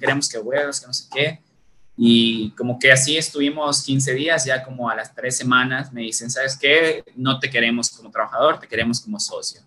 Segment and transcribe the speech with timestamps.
[0.00, 1.40] queremos que vuelvas, que no sé qué.
[1.96, 6.30] Y como que así estuvimos 15 días, ya como a las tres semanas me dicen,
[6.30, 7.04] ¿sabes qué?
[7.14, 9.60] No te queremos como trabajador, te queremos como socio.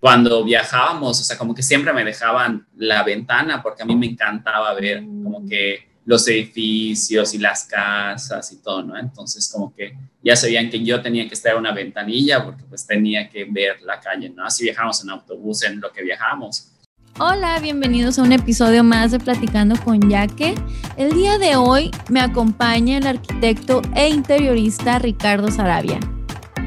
[0.00, 4.06] Cuando viajábamos, o sea, como que siempre me dejaban la ventana porque a mí me
[4.06, 8.98] encantaba ver como que los edificios y las casas y todo, ¿no?
[8.98, 12.86] Entonces como que ya sabían que yo tenía que estar en una ventanilla porque pues
[12.86, 14.44] tenía que ver la calle, ¿no?
[14.44, 16.71] Así viajamos en autobús, en lo que viajamos.
[17.18, 20.54] Hola, bienvenidos a un episodio más de Platicando con Yaque.
[20.96, 26.00] El día de hoy me acompaña el arquitecto e interiorista Ricardo Sarabia.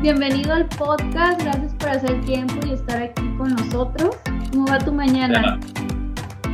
[0.01, 4.15] Bienvenido al podcast, gracias por hacer tiempo y estar aquí con nosotros.
[4.51, 5.59] ¿Cómo va tu mañana?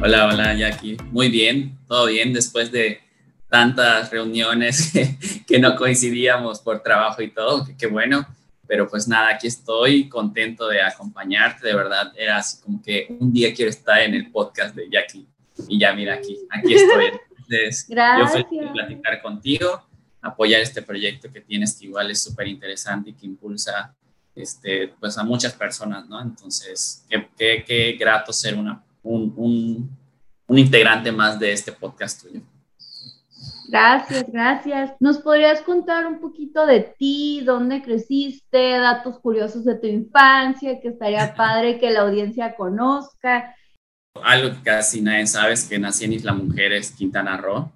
[0.01, 0.95] Hola, hola, Jackie.
[1.11, 3.01] Muy bien, todo bien después de
[3.49, 4.93] tantas reuniones
[5.47, 8.25] que, no coincidíamos por trabajo y todo, qué bueno.
[8.71, 13.33] Pero pues nada, aquí estoy contento de acompañarte, de verdad, era así como que un
[13.33, 15.27] día quiero estar en el podcast de Jackie.
[15.67, 17.07] Y ya mira aquí, aquí estoy.
[17.31, 18.33] Entonces, Gracias.
[18.33, 19.85] yo feliz de platicar contigo,
[20.21, 23.93] apoyar este proyecto que tienes que igual es súper interesante y que impulsa
[24.33, 26.21] este, pues a muchas personas, ¿no?
[26.21, 29.97] Entonces, qué, qué, qué grato ser una un, un,
[30.47, 32.39] un integrante más de este podcast tuyo.
[33.71, 34.91] Gracias, gracias.
[34.99, 40.89] ¿Nos podrías contar un poquito de ti, dónde creciste, datos curiosos de tu infancia, que
[40.89, 43.55] estaría padre que la audiencia conozca?
[44.21, 47.71] Algo que casi nadie sabe es que nací en Isla Mujeres, Quintana Roo,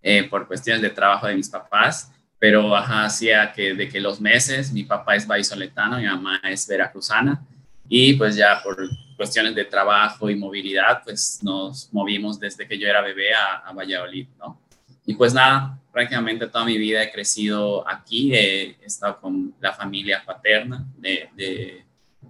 [0.00, 4.22] eh, por cuestiones de trabajo de mis papás, pero ajá, hacía que de que los
[4.22, 7.44] meses, mi papá es vallisoletano, mi mamá es veracruzana,
[7.86, 8.78] y pues ya por
[9.14, 13.74] cuestiones de trabajo y movilidad, pues nos movimos desde que yo era bebé a, a
[13.74, 14.67] Valladolid, ¿no?
[15.08, 20.22] Y pues nada, prácticamente toda mi vida he crecido aquí, he, estado con la familia
[20.22, 21.82] paterna de, de,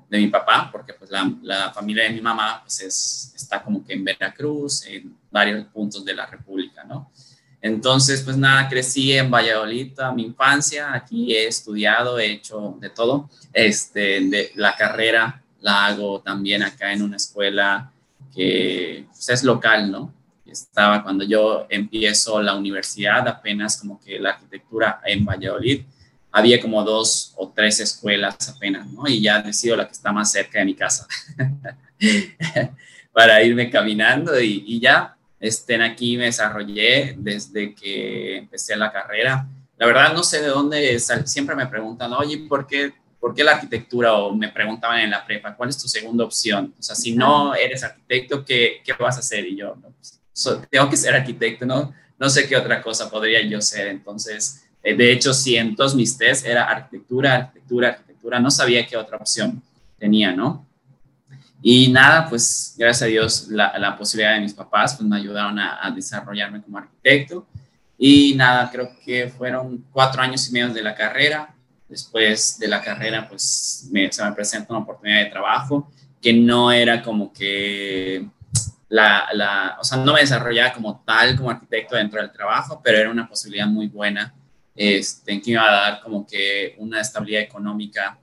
[0.09, 3.85] de mi papá, porque pues la, la, familia de mi mamá pues es, está como
[3.85, 7.11] que en Veracruz, en varios puntos de la República, ¿no?
[7.61, 13.29] Entonces, pues nada, crecí en Valladolid mi infancia, aquí he estudiado, he hecho de todo,
[13.53, 17.91] este, de la carrera la hago también acá en una escuela
[18.33, 20.15] que pues, es local, ¿no?
[20.51, 25.83] Estaba cuando yo empiezo la universidad, apenas como que la arquitectura en Valladolid,
[26.31, 29.09] había como dos o tres escuelas apenas, ¿no?
[29.09, 31.07] Y ya decido la que está más cerca de mi casa
[33.13, 39.47] para irme caminando y, y, ya estén aquí me desarrollé desde que empecé la carrera.
[39.77, 43.53] La verdad no sé de dónde, siempre me preguntan, oye, ¿por qué ¿por qué la
[43.53, 44.15] arquitectura?
[44.15, 46.75] O me preguntaban en la prepa, ¿cuál es tu segunda opción?
[46.79, 49.47] O sea, si no eres arquitecto, ¿qué, qué vas a hacer?
[49.47, 51.93] Y yo, no, pues, so, tengo que ser arquitecto, ¿no?
[52.19, 53.89] No sé qué otra cosa podría yo ser.
[53.89, 58.87] Entonces, eh, de hecho, si en todos mis test era arquitectura, arquitectura, arquitectura, no sabía
[58.87, 59.63] qué otra opción
[59.99, 60.67] tenía, ¿no?
[61.61, 65.59] Y nada, pues gracias a Dios la, la posibilidad de mis papás pues me ayudaron
[65.59, 67.47] a, a desarrollarme como arquitecto.
[67.99, 71.53] Y nada, creo que fueron cuatro años y medio de la carrera
[71.89, 76.71] después de la carrera, pues me, se me presenta una oportunidad de trabajo que no
[76.71, 78.29] era como que
[78.89, 82.99] la, la, o sea, no me desarrollaba como tal como arquitecto dentro del trabajo, pero
[82.99, 84.35] era una posibilidad muy buena
[84.75, 88.19] este, en que iba a dar como que una estabilidad económica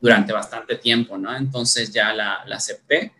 [0.00, 1.34] durante bastante tiempo, ¿no?
[1.34, 3.12] Entonces ya la, la acepté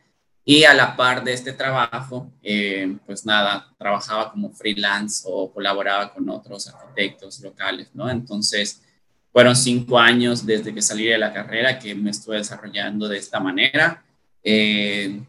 [0.44, 6.12] y a la par de este trabajo, eh, pues nada, trabajaba como freelance o colaboraba
[6.12, 8.10] con otros arquitectos locales, ¿no?
[8.10, 8.82] Entonces,
[9.32, 13.40] fueron cinco años desde que salí de la carrera que me estuve desarrollando de esta
[13.40, 14.04] manera.
[14.42, 15.22] Eh,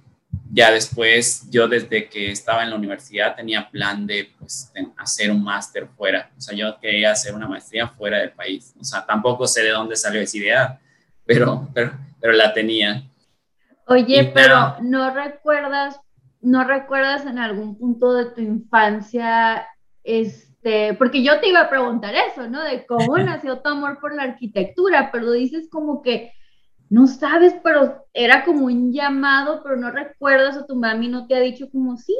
[0.51, 5.43] ya después, yo desde que estaba en la universidad tenía plan de pues, hacer un
[5.43, 6.31] máster fuera.
[6.37, 8.73] O sea, yo quería hacer una maestría fuera del país.
[8.79, 10.79] O sea, tampoco sé de dónde salió esa idea,
[11.25, 13.03] pero, pero, pero la tenía.
[13.87, 14.79] Oye, y pero nada.
[14.81, 15.99] no recuerdas,
[16.41, 19.67] no recuerdas en algún punto de tu infancia,
[20.03, 22.63] es este, porque yo te iba a preguntar eso, ¿no?
[22.63, 26.33] De cómo nació tu amor por la arquitectura, pero dices como que
[26.95, 31.35] no sabes, pero era como un llamado, pero no recuerdas o tu mami no te
[31.35, 32.15] ha dicho como sí.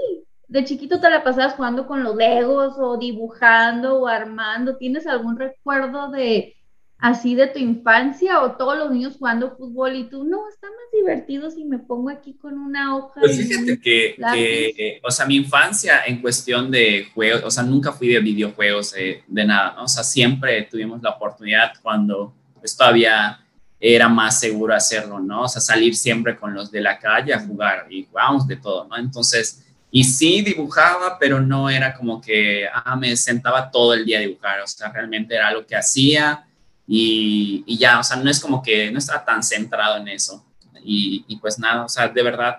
[0.49, 4.75] De chiquito te la pasabas jugando con los legos o dibujando o armando.
[4.75, 6.57] ¿Tienes algún recuerdo de
[6.97, 10.91] así de tu infancia o todos los niños jugando fútbol y tú, no, está más
[10.91, 13.21] divertido si me pongo aquí con una hoja.
[13.21, 17.93] Pues fíjate que, que, o sea, mi infancia en cuestión de juegos, o sea, nunca
[17.93, 19.85] fui de videojuegos eh, de nada, ¿no?
[19.85, 23.39] O sea, siempre tuvimos la oportunidad cuando pues todavía
[23.79, 25.43] era más seguro hacerlo, ¿no?
[25.43, 28.87] O sea, salir siempre con los de la calle a jugar y jugábamos de todo,
[28.87, 28.97] ¿no?
[28.97, 34.17] Entonces, y sí dibujaba, pero no era como que, ah, me sentaba todo el día
[34.17, 36.45] a dibujar, o sea, realmente era algo que hacía
[36.87, 40.45] y, y, ya, o sea, no es como que no estaba tan centrado en eso.
[40.83, 42.57] Y, y, pues nada, o sea, de verdad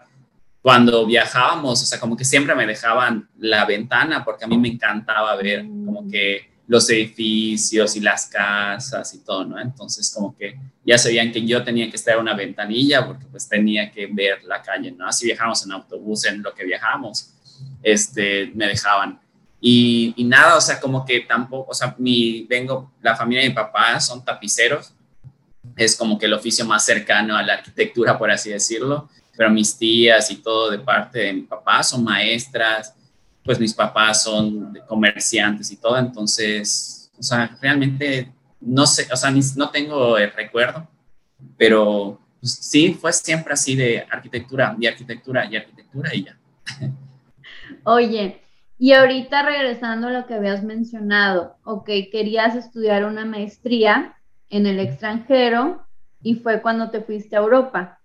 [0.67, 4.67] cuando viajábamos, o sea, como que siempre me dejaban la ventana porque a mí me
[4.67, 6.11] encantaba ver como mm.
[6.11, 9.61] que los edificios y las casas y todo, ¿no?
[9.61, 13.49] Entonces como que ya sabían que yo tenía que estar en una ventanilla porque pues
[13.49, 15.07] tenía que ver la calle, ¿no?
[15.07, 17.33] Así viajábamos en autobús, en lo que viajábamos,
[17.83, 19.21] este, me dejaban.
[19.61, 23.49] Y, y, nada, o sea, como que tampoco, o sea, mi, vengo, la familia de
[23.49, 24.93] mi papá son tapiceros,
[25.77, 29.77] es como que el oficio más cercano a la arquitectura, por así decirlo pero mis
[29.77, 32.95] tías y todo de parte de mi papá son maestras,
[33.47, 39.33] pues mis papás son comerciantes y todo, entonces, o sea, realmente no sé, o sea,
[39.57, 40.89] no tengo el recuerdo,
[41.57, 46.37] pero pues, sí, fue siempre así de arquitectura y arquitectura y arquitectura y ya.
[47.85, 48.43] Oye,
[48.79, 54.17] y ahorita regresando a lo que habías mencionado, ok, querías estudiar una maestría
[54.51, 55.87] en el extranjero
[56.23, 58.01] y fue cuando te fuiste a Europa.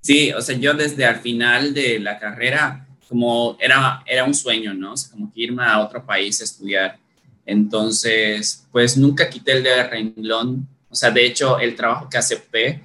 [0.00, 4.74] Sí, o sea, yo desde al final de la carrera, como era, era un sueño,
[4.74, 4.92] ¿no?
[4.92, 6.98] O sea, como que irme a otro país a estudiar.
[7.46, 10.66] Entonces, pues nunca quité el de renglón.
[10.88, 12.82] O sea, de hecho, el trabajo que acepté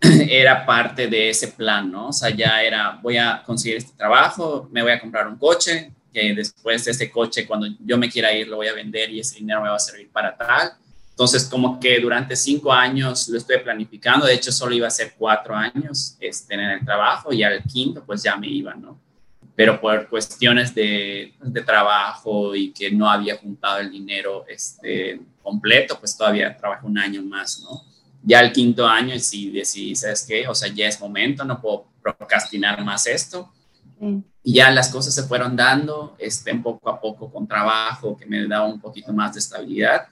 [0.00, 2.08] era parte de ese plan, ¿no?
[2.08, 5.92] O sea, ya era, voy a conseguir este trabajo, me voy a comprar un coche,
[6.12, 9.20] que después de ese coche, cuando yo me quiera ir, lo voy a vender y
[9.20, 10.72] ese dinero me va a servir para tal.
[11.10, 15.14] Entonces, como que durante cinco años lo estoy planificando, de hecho solo iba a ser
[15.16, 18.98] cuatro años este, en el trabajo y al quinto pues ya me iba, ¿no?
[19.54, 25.98] Pero por cuestiones de, de trabajo y que no había juntado el dinero este, completo,
[25.98, 27.82] pues todavía trabajo un año más, ¿no?
[28.22, 30.46] Ya el quinto año, si decidí, ¿sabes qué?
[30.46, 33.52] O sea, ya es momento, no puedo procrastinar más esto.
[34.42, 38.46] Y ya las cosas se fueron dando este, poco a poco con trabajo que me
[38.48, 40.08] daba un poquito más de estabilidad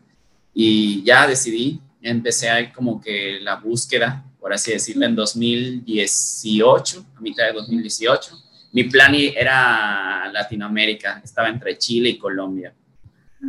[0.55, 7.21] y ya decidí, empecé ahí como que la búsqueda, por así decirlo, en 2018, a
[7.21, 8.37] mitad de 2018.
[8.73, 12.73] Mi plan era Latinoamérica, estaba entre Chile y Colombia,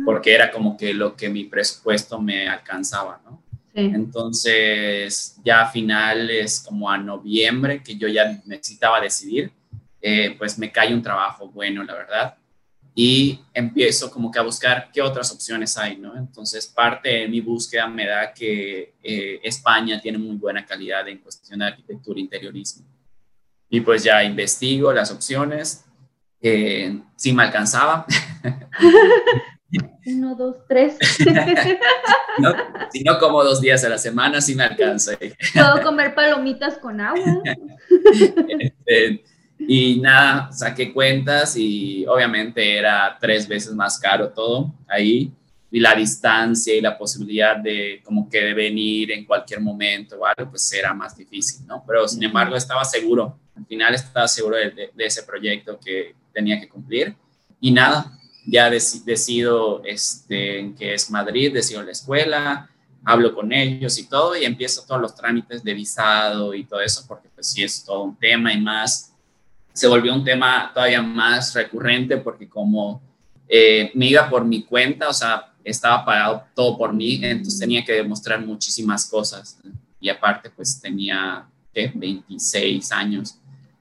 [0.04, 3.42] porque era como que lo que mi presupuesto me alcanzaba, ¿no?
[3.74, 9.50] Entonces, ya a finales, como a noviembre, que yo ya necesitaba decidir,
[10.00, 12.36] eh, pues me cae un trabajo bueno, la verdad
[12.94, 16.16] y empiezo como que a buscar qué otras opciones hay, ¿no?
[16.16, 21.18] Entonces, parte de mi búsqueda me da que eh, España tiene muy buena calidad en
[21.18, 22.84] cuestión de arquitectura e interiorismo.
[23.72, 25.86] Y pues ya investigo las opciones,
[26.42, 28.04] eh, si me alcanzaba.
[30.04, 30.98] Uno, dos, tres.
[32.92, 35.12] si no como dos días a la semana, sí me alcanza.
[35.54, 37.42] Puedo comer palomitas con agua.
[38.58, 39.24] Este,
[39.58, 45.32] y nada, saqué cuentas y obviamente era tres veces más caro todo ahí.
[45.72, 50.26] Y la distancia y la posibilidad de como que de venir en cualquier momento o
[50.26, 51.82] algo, pues era más difícil, ¿no?
[51.86, 56.68] Pero sin embargo estaba seguro, al final estaba seguro de, ese proyecto que tenía que
[56.68, 57.16] cumplir.
[57.58, 62.68] Y nada, ya decido este, que es Madrid, decido la escuela,
[63.04, 67.04] hablo con ellos y todo, y empiezo todos los trámites de visado y todo eso,
[67.08, 69.12] porque pues sí es todo un tema y más
[69.72, 73.02] se volvió un tema todavía más recurrente porque como
[73.54, 77.84] eh, me iba por mi cuenta, o sea, estaba pagado todo por mí, entonces tenía
[77.84, 79.58] que demostrar muchísimas cosas.
[80.00, 81.92] Y aparte, pues tenía ¿qué?
[81.94, 83.36] 26 años.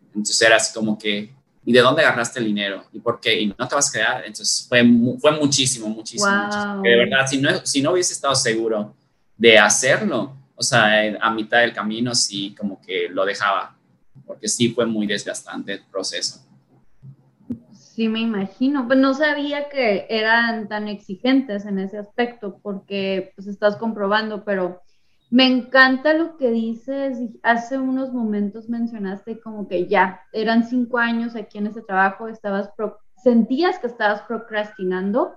[0.07, 1.33] Entonces era así como que,
[1.63, 2.83] ¿y de dónde agarraste el dinero?
[2.91, 3.39] ¿Y por qué?
[3.39, 4.25] ¿Y no te vas a quedar?
[4.25, 4.83] Entonces fue,
[5.21, 6.29] fue muchísimo, muchísimo.
[6.29, 6.81] muchísimo.
[6.81, 8.93] de verdad, si no, si no hubiese estado seguro
[9.37, 13.77] de hacerlo, o sea, a mitad del camino sí como que lo dejaba
[14.27, 16.41] porque sí fue muy desgastante el proceso.
[17.93, 18.87] Sí, me imagino.
[18.87, 24.81] Pues no sabía que eran tan exigentes en ese aspecto, porque pues estás comprobando, pero
[25.29, 27.17] me encanta lo que dices.
[27.43, 32.69] Hace unos momentos mencionaste como que ya eran cinco años aquí en ese trabajo, estabas
[33.17, 35.33] sentías que estabas procrastinando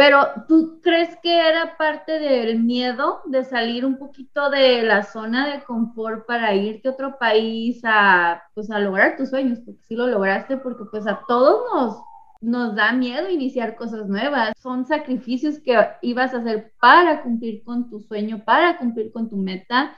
[0.00, 5.52] pero ¿tú crees que era parte del miedo de salir un poquito de la zona
[5.52, 9.58] de confort para irte a otro país a, pues, a lograr tus sueños?
[9.62, 12.02] Porque sí lo lograste, porque pues a todos nos,
[12.40, 14.54] nos da miedo iniciar cosas nuevas.
[14.56, 19.36] Son sacrificios que ibas a hacer para cumplir con tu sueño, para cumplir con tu
[19.36, 19.94] meta,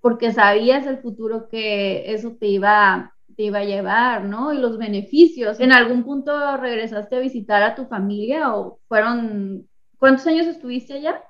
[0.00, 4.52] porque sabías el futuro que eso te iba te iba a llevar, ¿no?
[4.52, 5.58] Y los beneficios.
[5.58, 9.68] ¿En algún punto regresaste a visitar a tu familia o fueron,
[9.98, 11.20] ¿cuántos años estuviste allá?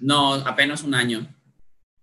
[0.00, 1.28] No, apenas un año,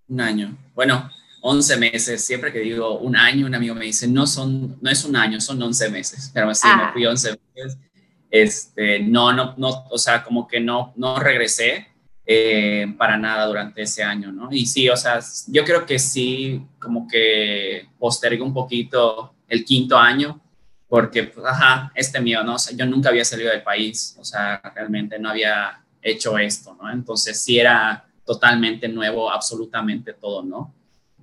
[0.07, 0.55] un año.
[0.75, 1.09] Bueno,
[1.41, 2.23] 11 meses.
[2.23, 5.41] Siempre que digo un año, un amigo me dice, no, son, no es un año,
[5.41, 6.29] son 11 meses.
[6.31, 6.91] Pero sí, me ah.
[6.93, 7.79] fui 11 meses.
[8.29, 11.87] Este, no, no, no, o sea, como que no, no regresé
[12.23, 14.49] eh, para nada durante ese año, ¿no?
[14.51, 19.97] Y sí, o sea, yo creo que sí, como que postergué un poquito el quinto
[19.97, 20.41] año
[20.87, 22.55] porque, pues, ajá, este mío, ¿no?
[22.55, 26.91] O yo nunca había salido del país, o sea, realmente no había hecho esto, ¿no?
[26.91, 30.73] Entonces sí era totalmente nuevo, absolutamente todo, ¿no?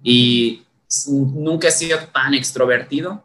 [0.03, 0.63] Y
[1.09, 3.25] nunca he sido tan extrovertido,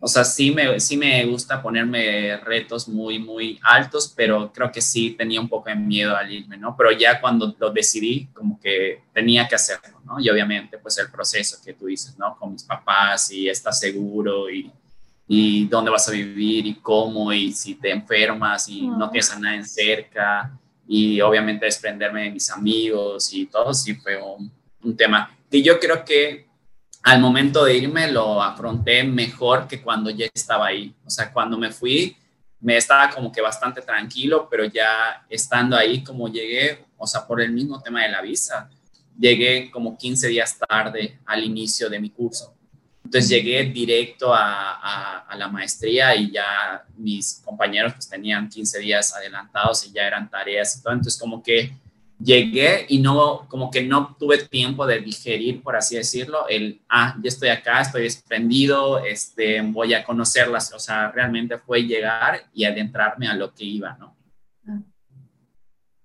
[0.00, 4.82] o sea, sí me, sí me gusta ponerme retos muy, muy altos, pero creo que
[4.82, 6.76] sí tenía un poco de miedo al irme, ¿no?
[6.76, 10.20] Pero ya cuando lo decidí, como que tenía que hacerlo, ¿no?
[10.20, 12.36] Y obviamente, pues el proceso que tú dices, ¿no?
[12.36, 14.70] Con mis papás y estás seguro y,
[15.26, 19.38] y dónde vas a vivir y cómo y si te enfermas y no tienes a
[19.38, 24.50] nadie cerca y obviamente desprenderme de mis amigos y todo, sí fue un,
[24.82, 26.46] un tema que yo creo que
[27.02, 30.94] al momento de irme lo afronté mejor que cuando ya estaba ahí.
[31.04, 32.16] O sea, cuando me fui,
[32.60, 37.42] me estaba como que bastante tranquilo, pero ya estando ahí, como llegué, o sea, por
[37.42, 38.70] el mismo tema de la visa,
[39.18, 42.54] llegué como 15 días tarde al inicio de mi curso.
[43.04, 49.14] Entonces llegué directo a, a, la maestría y ya mis compañeros pues tenían 15 días
[49.14, 50.94] adelantados y ya eran tareas y todo.
[50.94, 51.72] Entonces como que
[52.18, 57.16] llegué y no, como que no tuve tiempo de digerir, por así decirlo, el, ah,
[57.22, 62.64] ya estoy acá, estoy desprendido, este, voy a conocerlas, o sea, realmente fue llegar y
[62.64, 64.14] adentrarme a lo que iba, ¿no?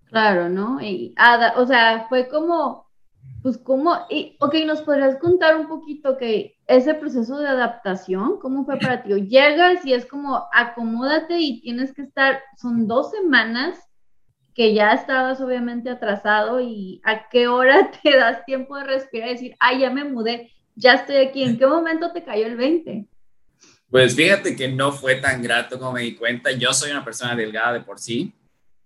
[0.05, 0.81] Claro, ¿no?
[0.81, 1.13] Y,
[1.55, 2.88] o sea, fue como,
[3.41, 8.65] pues como, y, ok, ¿nos podrías contar un poquito que ese proceso de adaptación, cómo
[8.65, 9.09] fue para ti?
[9.27, 13.79] llegas y es como, acomódate y tienes que estar, son dos semanas
[14.53, 19.33] que ya estabas obviamente atrasado y a qué hora te das tiempo de respirar y
[19.33, 23.05] decir, ay, ya me mudé, ya estoy aquí, ¿en qué momento te cayó el 20?
[23.89, 27.35] Pues fíjate que no fue tan grato como me di cuenta, yo soy una persona
[27.35, 28.33] delgada de por sí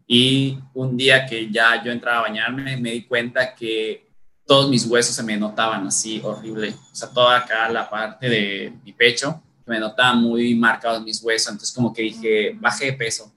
[0.05, 4.12] y un día que ya yo entraba a bañarme me di cuenta que
[4.45, 8.73] todos mis huesos se me notaban así horrible, o sea, toda acá la parte de
[8.83, 13.31] mi pecho me notaban muy marcados mis huesos, entonces como que dije, bajé de peso.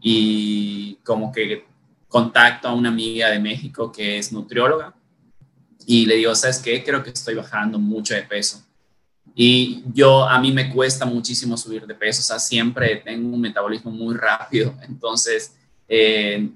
[0.00, 1.64] Y como que
[2.08, 4.94] contacto a una amiga de México que es nutrióloga
[5.86, 6.82] y le digo, ¿sabes qué?
[6.82, 8.62] Creo que estoy bajando mucho de peso.
[9.34, 13.40] Y yo, a mí me cuesta muchísimo subir de peso, o sea, siempre tengo un
[13.40, 15.56] metabolismo muy rápido, entonces,
[15.88, 16.50] eh,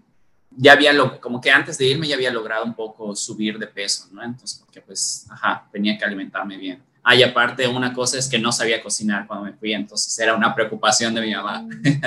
[0.56, 3.66] ya había, lo, como que antes de irme ya había logrado un poco subir de
[3.66, 4.22] peso, ¿no?
[4.22, 6.82] Entonces, porque pues, ajá, tenía que alimentarme bien.
[7.02, 10.34] Ah, y aparte, una cosa es que no sabía cocinar cuando me fui, entonces era
[10.34, 11.60] una preocupación de mi mamá.
[11.60, 12.00] Mm.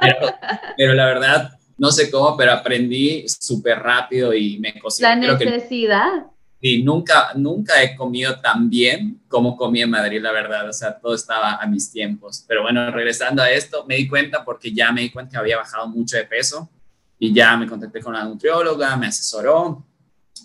[0.76, 5.08] pero, la verdad, no sé cómo, pero aprendí súper rápido y me cociné.
[5.08, 6.26] La necesidad.
[6.60, 10.68] y nunca, nunca he comido tan bien como comí en Madrid, la verdad.
[10.68, 12.44] O sea, todo estaba a mis tiempos.
[12.48, 15.56] Pero bueno, regresando a esto, me di cuenta porque ya me di cuenta que había
[15.56, 16.68] bajado mucho de peso
[17.20, 19.84] y ya me contacté con la nutrióloga, me asesoró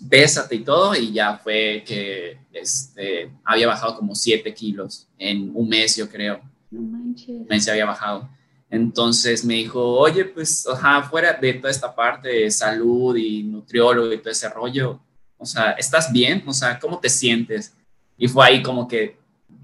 [0.08, 5.68] pésate y todo, y ya fue que este, había bajado como 7 kilos en un
[5.68, 6.40] mes, yo creo.
[6.70, 7.28] No manches.
[7.28, 8.28] Un mes había bajado.
[8.68, 14.12] Entonces me dijo, oye, pues, ojalá fuera de toda esta parte de salud y nutriólogo
[14.12, 15.00] y todo ese rollo,
[15.38, 16.42] o sea, ¿estás bien?
[16.46, 17.74] O sea, ¿cómo te sientes?
[18.16, 19.16] Y fue ahí como que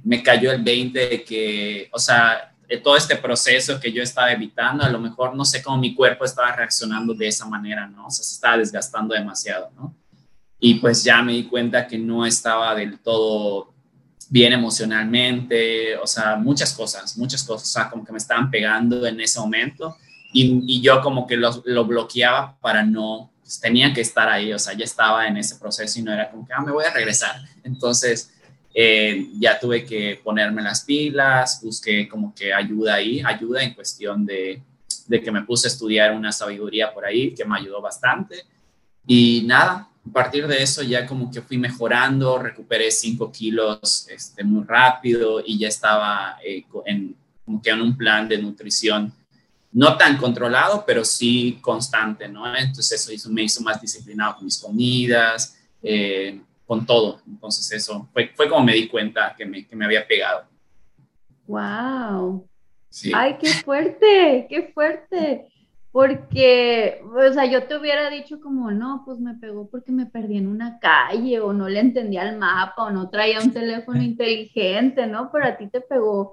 [0.04, 4.33] me cayó el 20 de que, o sea, de todo este proceso que yo estaba
[4.33, 8.11] evitando, a lo mejor no sé cómo mi cuerpo estaba reaccionando de esa manera, ¿no?
[8.11, 9.95] Se estaba desgastando demasiado, ¿no?
[10.64, 13.75] y pues ya me di cuenta que no estaba del todo
[14.31, 19.41] bien emocionalmente, o sea, muchas cosas, muchas cosas, como que me estaban pegando en ese
[19.41, 19.97] momento
[20.33, 24.52] y, y yo como que lo, lo, bloqueaba para no, pues tenía que estar ahí,
[24.52, 26.85] o sea, ya estaba en ese proceso y no era como que, ah, me voy
[26.85, 27.43] a regresar.
[27.64, 28.33] Entonces,
[28.75, 34.25] eh, ya tuve que ponerme las pilas, busqué como que ayuda ahí, ayuda en cuestión
[34.25, 34.62] de,
[35.07, 38.45] de que me puse a estudiar una sabiduría por ahí, que me ayudó bastante.
[39.07, 44.43] Y nada, a partir de eso ya como que fui mejorando, recuperé 5 kilos este,
[44.43, 47.14] muy rápido y ya estaba eh, en,
[47.45, 49.12] como que en un plan de nutrición
[49.73, 52.55] no tan controlado, pero sí constante, ¿no?
[52.55, 56.41] Entonces eso hizo, me hizo más disciplinado con mis comidas, eh,
[56.73, 57.21] con todo.
[57.26, 60.45] Entonces eso fue, fue como me di cuenta que me, que me había pegado.
[61.47, 62.49] ¡Wow!
[62.88, 63.12] Sí.
[63.14, 64.47] ¡Ay, qué fuerte!
[64.49, 65.49] ¡Qué fuerte!
[65.91, 70.38] porque, o sea, yo te hubiera dicho como, no, pues me pegó porque me perdí
[70.38, 75.07] en una calle o no le entendía el mapa o no traía un teléfono inteligente,
[75.07, 75.31] ¿no?
[75.31, 76.33] Pero a ti te pegó,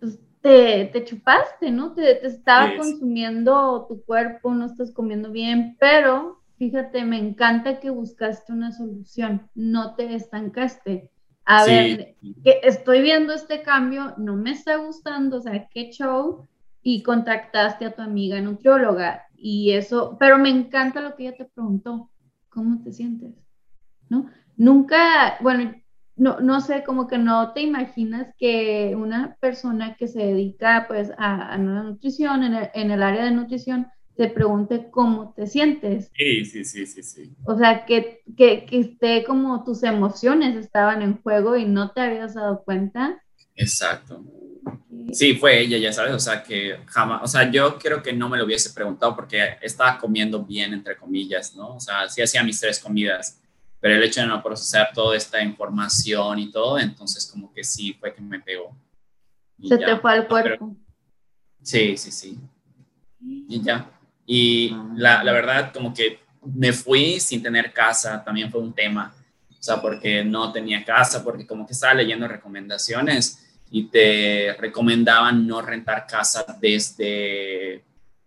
[0.00, 1.92] pues te, te chupaste, ¿no?
[1.92, 7.90] Te, te estaba consumiendo tu cuerpo, no estás comiendo bien, pero fíjate, me encanta que
[7.90, 11.10] buscaste una solución, no te estancaste.
[11.44, 16.46] A ver, que estoy viendo este cambio, no me está gustando, o sea, qué show,
[16.82, 21.44] y contactaste a tu amiga nutrióloga y eso, pero me encanta lo que ella te
[21.44, 22.10] preguntó,
[22.48, 23.34] ¿cómo te sientes?
[24.08, 24.26] ¿No?
[24.56, 25.74] Nunca, bueno,
[26.16, 31.12] no, no sé, como que no te imaginas que una persona que se dedica pues
[31.16, 33.86] a, a la nutrición, en el, en el, área de nutrición,
[34.18, 36.10] te pregunte cómo te sientes.
[36.16, 37.32] Sí, sí, sí, sí, sí.
[37.44, 42.00] O sea, que, que, que esté como tus emociones estaban en juego y no te
[42.00, 43.22] habías dado cuenta.
[43.54, 44.24] Exacto.
[45.12, 48.28] Sí, fue ella, ya sabes, o sea, que jamás, o sea, yo creo que no
[48.28, 51.76] me lo hubiese preguntado porque estaba comiendo bien, entre comillas, ¿no?
[51.76, 53.40] O sea, sí hacía mis tres comidas,
[53.78, 57.96] pero el hecho de no procesar toda esta información y todo, entonces como que sí
[58.00, 58.76] fue que me pegó.
[59.62, 60.76] Se te fue al cuerpo.
[61.62, 62.36] sí, sí, sí.
[63.20, 63.94] Y ya.
[64.30, 66.20] Y la, la verdad, como que
[66.54, 69.14] me fui sin tener casa, también fue un tema.
[69.50, 75.46] O sea, porque no tenía casa, porque como que estaba leyendo recomendaciones y te recomendaban
[75.46, 77.82] no rentar casa desde,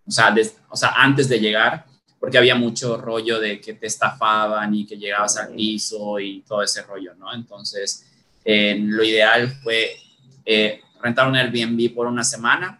[0.05, 0.35] o sea,
[0.69, 1.85] o sea, antes de llegar,
[2.19, 6.63] porque había mucho rollo de que te estafaban y que llegabas al piso y todo
[6.63, 7.31] ese rollo, ¿no?
[7.31, 8.07] Entonces,
[8.43, 9.95] eh, lo ideal fue
[10.45, 12.79] eh, rentar un Airbnb por una semana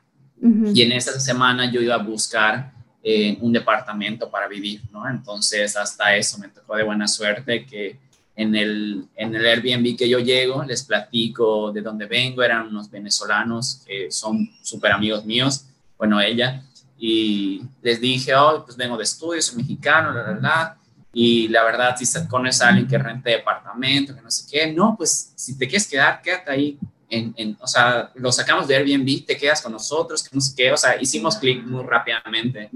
[0.74, 2.72] y en esa semana yo iba a buscar
[3.04, 5.10] eh, un departamento para vivir, ¿no?
[5.10, 7.98] Entonces, hasta eso me tocó de buena suerte que
[8.36, 12.90] en el, en el Airbnb que yo llego, les platico de dónde vengo, eran unos
[12.90, 15.66] venezolanos que son súper amigos míos,
[15.98, 16.64] bueno, ella,
[16.98, 20.78] y les dije, oh, pues vengo de estudios, soy mexicano, la, la, la,
[21.14, 24.96] y la verdad, si conoces a alguien que rente departamento, que no sé qué, no,
[24.96, 26.80] pues si te quieres quedar, quédate ahí,
[27.12, 30.54] en, en, o sea, lo sacamos de Airbnb, te quedas con nosotros, que no sé
[30.56, 32.70] qué, o sea, hicimos clic muy rápidamente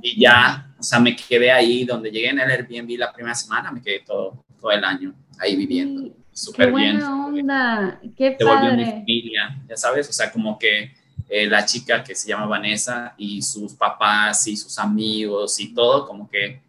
[0.00, 3.72] y ya, o sea, me quedé ahí donde llegué en el Airbnb la primera semana,
[3.72, 6.14] me quedé todo, todo el año ahí viviendo.
[6.32, 7.02] Súper qué bien.
[7.02, 8.68] Onda, qué Te padre.
[8.70, 10.92] volvió mi familia, ya sabes, o sea, como que
[11.28, 16.06] eh, la chica que se llama Vanessa y sus papás y sus amigos y todo,
[16.06, 16.60] como que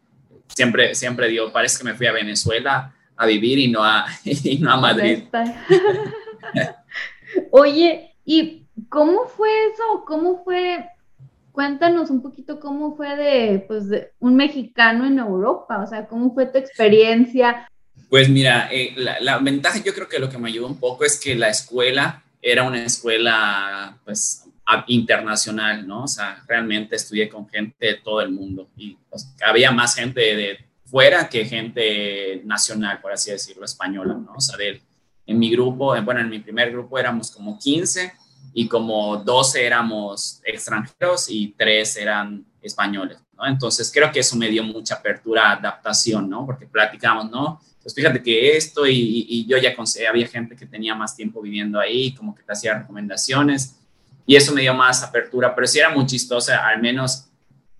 [0.47, 4.57] siempre, siempre digo, parece que me fui a Venezuela a vivir y no a, y
[4.57, 5.23] no a Madrid.
[7.51, 10.03] Oye, ¿y cómo fue eso?
[10.05, 10.85] ¿Cómo fue?
[11.51, 16.33] Cuéntanos un poquito cómo fue de, pues, de un mexicano en Europa, o sea, cómo
[16.33, 17.67] fue tu experiencia.
[18.09, 21.19] Pues mira, eh, la, ventaja yo creo que lo que me ayudó un poco es
[21.19, 24.45] que la escuela era una escuela pues
[24.87, 26.03] internacional, ¿no?
[26.03, 30.21] O sea, realmente estudié con gente de todo el mundo y pues, había más gente
[30.35, 34.33] de fuera que gente nacional, por así decirlo, española, ¿no?
[34.35, 34.81] O sea, de,
[35.31, 38.13] en mi grupo, bueno, en mi primer grupo éramos como 15
[38.53, 43.47] y como 12 éramos extranjeros y 3 eran españoles, ¿no?
[43.47, 46.45] Entonces creo que eso me dio mucha apertura adaptación, ¿no?
[46.45, 47.61] Porque platicamos, ¿no?
[47.81, 49.73] Pues fíjate que esto y, y yo ya
[50.07, 53.77] había gente que tenía más tiempo viviendo ahí, como que te hacía recomendaciones
[54.25, 57.25] y eso me dio más apertura, pero sí era muy chistosa, al menos,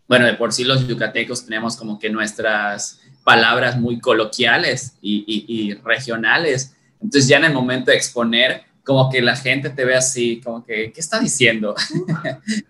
[0.08, 5.74] bueno, de por sí los yucatecos tenemos como que nuestras palabras muy coloquiales y, y
[5.76, 10.42] regionales, entonces ya en el momento de exponer, como que la gente te ve así,
[10.42, 11.76] como que, ¿qué está diciendo?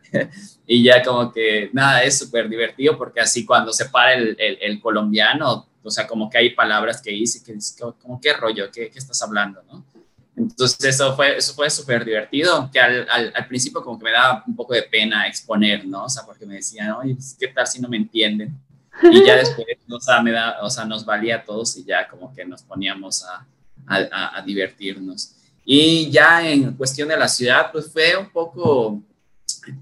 [0.67, 4.57] y ya como que, nada, es súper divertido porque así cuando se para el, el,
[4.61, 8.69] el, colombiano, o sea, como que hay palabras que dice, que dice, como, ¿qué rollo?
[8.71, 9.61] ¿Qué, ¿Qué, estás hablando?
[9.71, 9.83] ¿no?
[10.35, 14.11] Entonces eso fue eso fue súper divertido, que al, al, al, principio como que me
[14.11, 16.05] daba un poco de pena exponer, ¿no?
[16.05, 18.57] O sea, porque me decían, oye, ¿qué tal si no me entienden?
[19.03, 22.07] Y ya después, o sea, me da, o sea, nos valía a todos y ya
[22.07, 23.45] como que nos poníamos a,
[23.87, 25.35] a, a, divertirnos.
[25.65, 29.01] Y ya en cuestión de la ciudad, pues fue un poco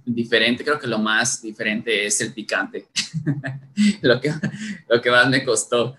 [0.06, 2.88] diferente, creo que lo más diferente es el picante,
[4.02, 4.34] lo, que,
[4.88, 5.96] lo que más me costó.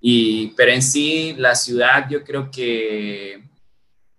[0.00, 3.42] Y, pero en sí, la ciudad yo creo que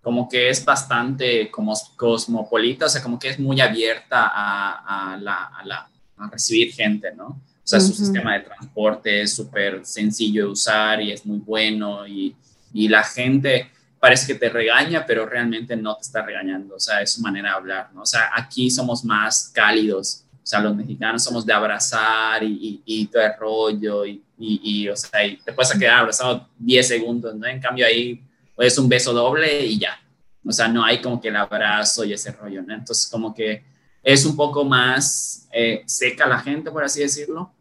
[0.02, 5.16] como que es bastante como cosmopolita, o sea, como que es muy abierta a, a,
[5.16, 7.26] la, a, la, a recibir gente, ¿no?
[7.26, 7.86] O sea, uh -huh.
[7.86, 12.36] su sistema de transporte es súper sencillo de usar y es muy bueno y,
[12.76, 17.00] y la gente parece que te regaña, pero realmente no te está regañando, o sea,
[17.00, 18.02] es su manera de hablar, ¿no?
[18.02, 22.82] O sea, aquí somos más cálidos, o sea, los mexicanos somos de abrazar y, y,
[22.84, 27.34] y todo el rollo y, y, o sea, y te puedes quedar abrazado 10 segundos,
[27.34, 27.46] ¿no?
[27.46, 28.22] En cambio ahí
[28.58, 29.98] es un beso doble y ya,
[30.44, 32.74] o sea, no hay como que el abrazo y ese rollo, ¿no?
[32.74, 33.64] Entonces, como que
[34.02, 37.54] es un poco más eh, seca la gente, por así decirlo,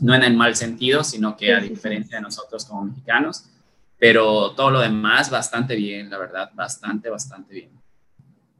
[0.00, 3.44] no en el mal sentido, sino que a diferencia de nosotros como mexicanos,
[3.98, 7.70] pero todo lo demás bastante bien, la verdad, bastante, bastante bien.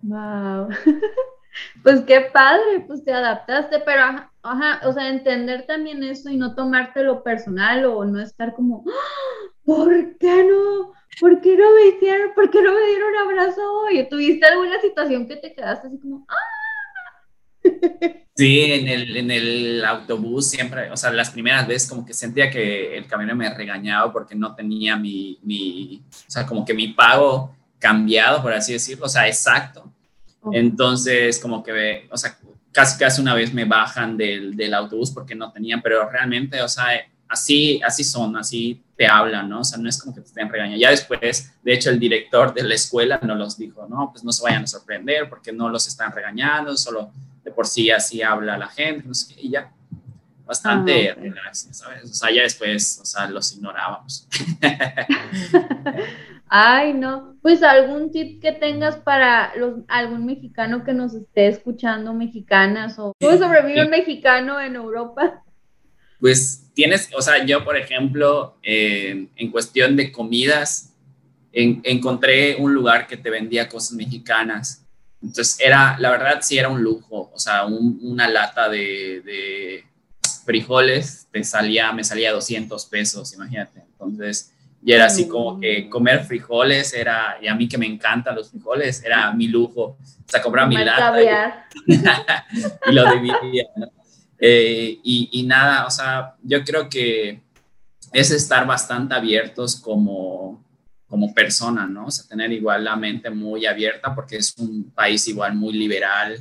[0.03, 0.69] Wow.
[1.83, 4.03] Pues qué padre, pues te adaptaste, pero
[4.43, 9.53] ajá, o sea, entender también eso y no tomártelo personal o no estar como, ¡Ah!
[9.65, 10.93] ¿por qué no?
[11.19, 12.35] ¿Por qué no me hicieron?
[12.35, 14.07] ¿Por qué no me dieron abrazo hoy?
[14.09, 16.35] ¿Tuviste alguna situación que te quedaste así como, ¡ah!
[18.37, 22.51] Sí, en el, en el autobús siempre, o sea, las primeras veces como que sentía
[22.51, 26.89] que el camionero me regañaba porque no tenía mi, mi, o sea, como que mi
[26.89, 29.91] pago cambiado, por así decirlo, o sea, exacto.
[30.53, 32.39] Entonces, como que, o sea,
[32.73, 36.69] casi casi una vez me bajan del, del autobús porque no tenían, pero realmente, o
[36.69, 36.89] sea,
[37.29, 39.61] así, así son, así te hablan, ¿no?
[39.61, 40.81] O sea, no es como que te estén regañando.
[40.81, 44.33] Ya después, de hecho, el director de la escuela nos los dijo, no, pues no
[44.33, 47.11] se vayan a sorprender porque no los están regañando, solo
[47.47, 49.73] de por sí así habla la gente, no sé qué, y ya.
[50.45, 52.05] Bastante ah, relax, ¿sabes?
[52.05, 54.29] O sea, ya después, o sea, los ignorábamos.
[56.49, 57.37] Ay, no.
[57.43, 63.13] Pues algún tip que tengas para los, algún mexicano que nos esté escuchando, mexicanas, o
[63.21, 65.43] ¿cómo sobrevivir un mexicano en Europa?
[66.21, 70.95] Pues tienes, o sea, yo, por ejemplo, eh, en cuestión de comidas,
[71.53, 74.86] encontré un lugar que te vendía cosas mexicanas.
[75.27, 77.31] Entonces, era, la verdad, sí era un lujo.
[77.35, 79.85] O sea, una lata de, de,
[80.45, 83.81] frijoles te salía, me salía 200 pesos, imagínate.
[83.81, 85.91] Entonces, y era así como que mm.
[85.91, 89.83] comer frijoles era, y a mí que me encantan los frijoles, era mi lujo.
[89.83, 91.21] O sea, compraba mi lata
[92.87, 93.65] y, lo dividía.
[94.39, 97.41] Eh, y, y, nada, o sea, yo creo que
[98.13, 100.65] es estar bastante abiertos como,
[101.17, 102.09] como persona, ¿no?
[102.09, 106.39] O sea, tener igual la mente muy abierta porque es un país igual muy liberal,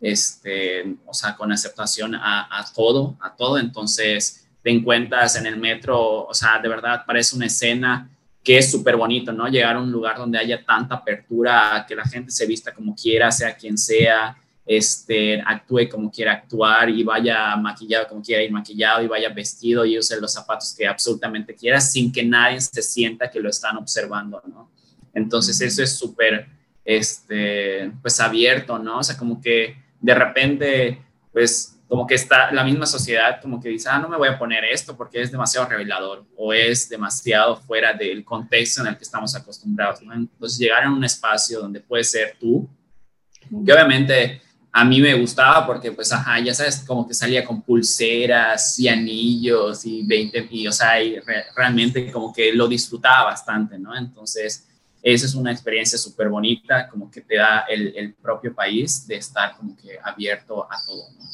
[0.00, 3.56] este, o sea, con aceptación a, a todo, a todo.
[3.56, 8.10] Entonces, te encuentras en el metro, o sea, de verdad parece una escena
[8.42, 9.46] que es súper bonito, ¿no?
[9.46, 13.30] Llegar a un lugar donde haya tanta apertura, que la gente se vista como quiera,
[13.30, 19.02] sea quien sea, este, actúe como quiera actuar y vaya maquillado como quiera ir maquillado
[19.02, 23.30] y vaya vestido y use los zapatos que absolutamente quiera sin que nadie se sienta
[23.30, 24.70] que lo están observando, ¿no?
[25.14, 26.48] Entonces eso es súper,
[26.84, 28.98] este, pues abierto, ¿no?
[28.98, 31.00] O sea, como que de repente,
[31.32, 34.38] pues como que está la misma sociedad como que dice, ah, no me voy a
[34.38, 39.04] poner esto porque es demasiado revelador o es demasiado fuera del contexto en el que
[39.04, 40.12] estamos acostumbrados, ¿no?
[40.12, 42.68] Entonces llegar a un espacio donde puedes ser tú,
[43.64, 44.42] que obviamente
[44.78, 48.88] a mí me gustaba porque, pues, ajá, ya sabes, como que salía con pulseras y
[48.88, 51.18] anillos y 20, y, o sea, y
[51.56, 53.96] realmente como que lo disfrutaba bastante, ¿no?
[53.96, 54.68] Entonces,
[55.02, 59.16] esa es una experiencia súper bonita, como que te da el, el, propio país de
[59.16, 61.24] estar como que abierto a todo, ¿no?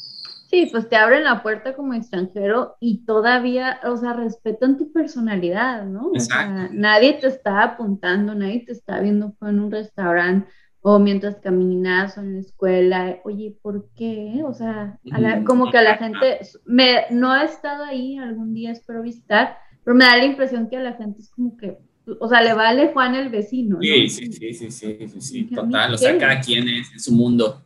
[0.49, 5.83] Sí, pues te abren la puerta como extranjero y todavía, o sea, respetan tu personalidad,
[5.83, 6.11] ¿no?
[6.11, 10.47] O sea, nadie te está apuntando, nadie te está viendo en un restaurante
[10.85, 14.43] o mientras caminas o en la escuela, oye, ¿por qué?
[14.45, 14.99] O sea,
[15.45, 19.95] como que a la gente, me, no he estado ahí, algún día espero visitar, pero
[19.95, 21.77] me da la impresión que a la gente es como que,
[22.19, 23.77] o sea, le vale Juan el vecino.
[23.81, 27.61] Sí, sí, sí, sí, sí, sí, total, o sea, cada quien es en su mundo,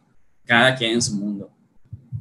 [0.46, 1.50] cada quien en su mundo.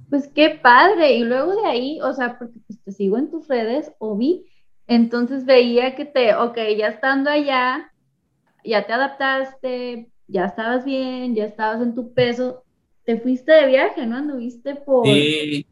[0.08, 3.46] Pues qué padre, y luego de ahí, o sea, porque pues te sigo en tus
[3.48, 4.46] redes, o vi,
[4.86, 7.92] entonces veía que te, ok, ya estando allá,
[8.64, 12.64] ya te adaptaste, ya estabas bien, ya estabas en tu peso,
[13.04, 14.16] te fuiste de viaje, ¿no?
[14.16, 15.06] Anduviste por...
[15.06, 15.66] Sí,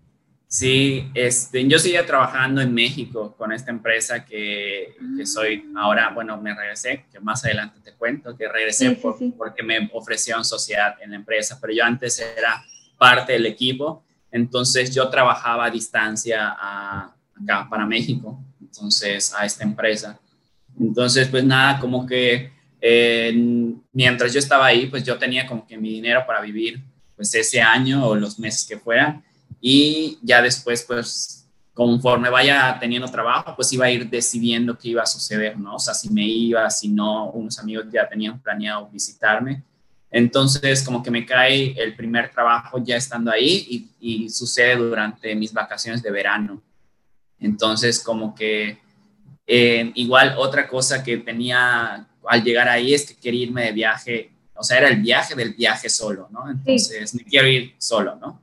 [0.47, 6.41] sí, este, yo seguía trabajando en México con esta empresa que, que soy ahora, bueno,
[6.41, 8.99] me regresé, que más adelante te cuento, que regresé
[9.37, 12.65] porque me ofrecieron sociedad en la empresa, pero yo antes era
[12.97, 16.57] parte del equipo, entonces yo trabajaba a distancia
[17.37, 20.19] acá para México, entonces a esta empresa.
[20.79, 22.54] Entonces, pues nada, como que
[23.93, 26.83] mientras yo estaba ahí, pues yo tenía como que mi dinero para vivir
[27.17, 29.25] pues ese año o los meses que fueran
[29.61, 35.03] y ya después pues conforme vaya teniendo trabajo pues iba a ir decidiendo qué iba
[35.03, 35.77] a suceder, ¿no?
[35.77, 39.63] O sea, si me iba, si no, unos amigos ya tenían planeado visitarme.
[40.11, 45.35] Entonces como que me cae el primer trabajo ya estando ahí y, y sucede durante
[45.35, 46.63] mis vacaciones de verano.
[47.41, 48.79] Entonces como que
[49.47, 54.31] eh, igual otra cosa que tenía al llegar ahí es que quería irme de viaje,
[54.55, 56.51] o sea, era el viaje del viaje solo, ¿no?
[56.51, 58.41] Entonces, me quiero ir solo, ¿no?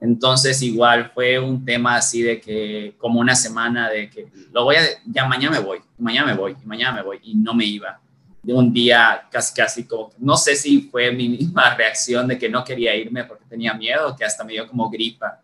[0.00, 4.76] Entonces, igual fue un tema así de que, como una semana de que lo voy
[4.76, 8.00] a, ya mañana me voy, mañana me voy, mañana me voy, y no me iba.
[8.42, 12.50] De un día casi, casi como, no sé si fue mi misma reacción de que
[12.50, 15.40] no quería irme porque tenía miedo, que hasta me dio como gripa.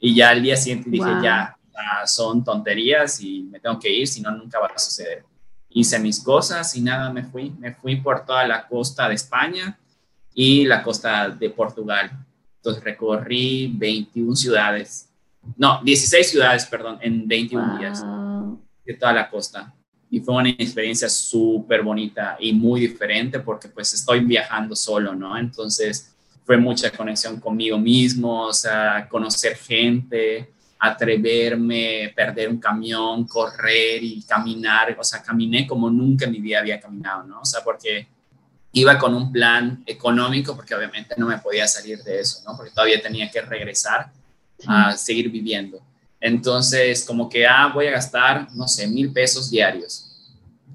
[0.00, 1.56] Y ya al día siguiente dije, ya,
[2.06, 5.24] son tonterías y me tengo que ir, si no, nunca va a suceder
[5.74, 7.50] hice mis cosas y nada, me fui.
[7.58, 9.78] Me fui por toda la costa de España
[10.34, 12.10] y la costa de Portugal.
[12.56, 15.08] Entonces recorrí 21 ciudades.
[15.56, 18.04] No, 16 ciudades, perdón, en 21 días
[18.84, 19.74] de toda la costa.
[20.10, 25.36] Y fue una experiencia súper bonita y muy diferente porque pues estoy viajando solo, ¿no?
[25.36, 30.52] Entonces fue mucha conexión conmigo mismo, o sea, conocer gente,
[30.84, 36.58] atreverme, perder un camión, correr y caminar, o sea, caminé como nunca en mi vida
[36.58, 37.40] había caminado, ¿no?
[37.40, 38.08] O sea, porque
[38.72, 42.56] iba con un plan económico, porque obviamente no me podía salir de eso, ¿no?
[42.56, 44.10] Porque todavía tenía que regresar
[44.66, 45.78] a seguir viviendo.
[46.20, 50.10] Entonces, como que, ah, voy a gastar, no sé, mil pesos diarios.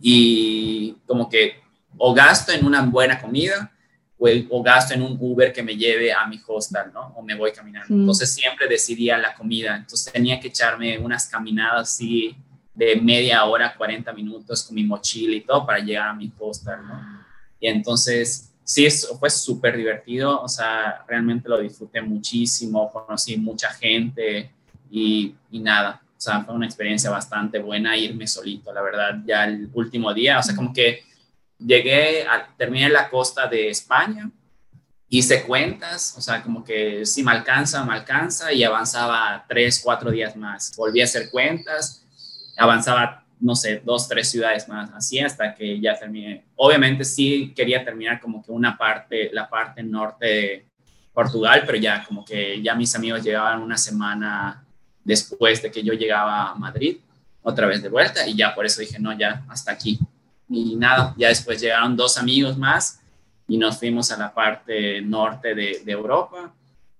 [0.02, 1.56] Y como que
[1.98, 3.74] o gasto en una buena comida
[4.20, 7.14] o, gasto en un Uber que me lleve a mi hostel, ¿no?
[7.16, 7.94] O me voy caminando.
[7.94, 9.76] Entonces siempre decidía la comida.
[9.76, 12.36] Entonces tenía que echarme unas caminadas así
[12.74, 16.78] de media hora, 40 minutos con mi mochila y todo para llegar a mi hostel,
[16.88, 17.26] ¿no?
[17.60, 20.42] Y entonces sí, eso fue súper divertido.
[20.42, 22.92] O sea, realmente lo disfruté muchísimo.
[22.92, 24.52] Conocí mucha gente
[24.90, 26.02] y, y nada.
[26.04, 30.40] O sea, fue una experiencia bastante buena irme solito, la verdad, ya el último día.
[30.40, 31.04] O sea, como que
[31.60, 34.30] llegué, a, terminé la costa de España,
[35.10, 40.12] hice cuentas, o sea, como que si me alcanza, me alcanza, y avanzaba tres, cuatro
[40.12, 40.74] días más.
[40.76, 42.06] Volví a hacer cuentas,
[42.58, 46.46] avanzaba, no sé, dos, tres ciudades más, así hasta que ya terminé.
[46.56, 50.66] Obviamente sí quería terminar como que una parte, la parte norte de
[51.14, 54.64] Portugal, pero ya como que ya mis amigos llegaban una semana
[55.04, 56.98] después de que yo llegaba a Madrid,
[57.42, 59.98] otra vez de vuelta, y ya por eso dije, no, ya, hasta aquí
[60.50, 63.02] y nada, ya después llegaron dos amigos más
[63.48, 66.54] y nos fuimos a la parte norte de, Europa.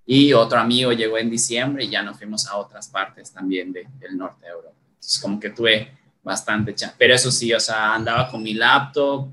[0.06, 4.18] Y otro amigo llegó en diciembre y ya nos fuimos a otras partes también del
[4.18, 4.76] norte de Europa.
[4.96, 5.92] Entonces como que tuve
[6.24, 9.30] bastante chance, pero eso sí, o sea, andaba con mi laptop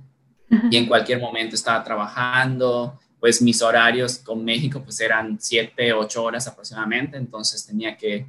[0.70, 6.22] y en cualquier momento estaba trabajando, pues mis horarios con México pues eran siete, ocho
[6.22, 8.27] horas aproximadamente, entonces tenía que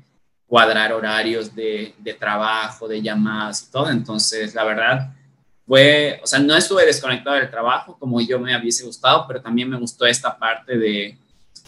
[0.47, 5.14] cuadrar horarios de, de trabajo, de llamadas y todo, entonces la verdad
[5.67, 9.69] fue, o sea, no estuve desconectado del trabajo como yo me hubiese gustado, pero también
[9.69, 11.17] me gustó esta parte de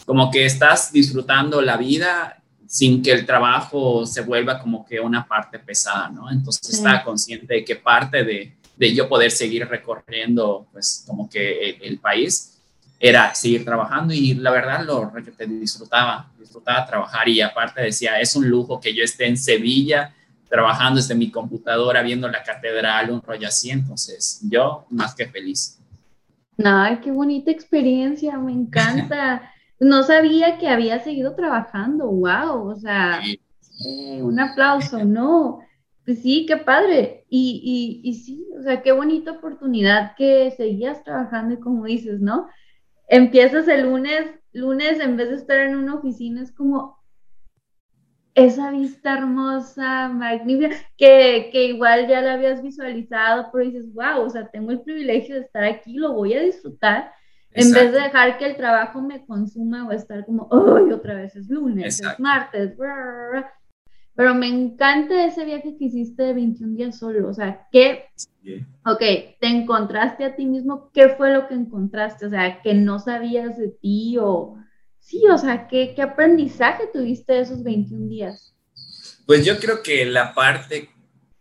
[0.06, 5.26] como que estás disfrutando la vida sin que el trabajo se vuelva como que una
[5.26, 6.30] parte pesada, ¿no?
[6.30, 11.78] Entonces estaba consciente de que parte de, de, yo poder seguir recorriendo, pues como que
[11.82, 12.58] el, país
[13.00, 18.36] era seguir trabajando y la verdad lo que disfrutaba, disfrutaba trabajar y aparte decía, es
[18.36, 20.14] un lujo que yo esté en Sevilla
[20.48, 25.78] trabajando desde mi computadora, viendo la catedral, un rollo así, entonces yo más que feliz.
[26.64, 29.52] Ay, qué bonita experiencia, me encanta.
[29.80, 33.20] No sabía que había seguido trabajando, wow, o sea,
[33.86, 35.60] eh, un aplauso, ¿no?
[36.04, 37.26] Pues sí, qué padre.
[37.28, 42.20] Y, y, y sí, o sea, qué bonita oportunidad que seguías trabajando y como dices,
[42.20, 42.48] ¿no?
[43.06, 46.97] Empiezas el lunes, lunes en vez de estar en una oficina, es como,
[48.38, 54.30] esa vista hermosa, magnífica, que, que, igual ya la habías visualizado, pero dices, wow, o
[54.30, 57.12] sea, tengo el privilegio de estar aquí, lo voy a disfrutar,
[57.50, 61.34] en vez de dejar que el trabajo me consuma o estar como, ¡ay, otra vez
[61.34, 62.76] es lunes, es martes!
[64.14, 68.06] Pero me encanta ese viaje que hiciste de 21 días solo, o sea, que,
[68.84, 69.00] ok,
[69.40, 72.26] te encontraste a ti mismo, ¿qué fue lo que encontraste?
[72.26, 74.56] O sea, que no sabías de ti o
[75.08, 78.54] Sí, o sea, ¿qué, ¿qué, aprendizaje tuviste de esos 21 días?
[79.24, 80.90] Pues yo creo que la parte,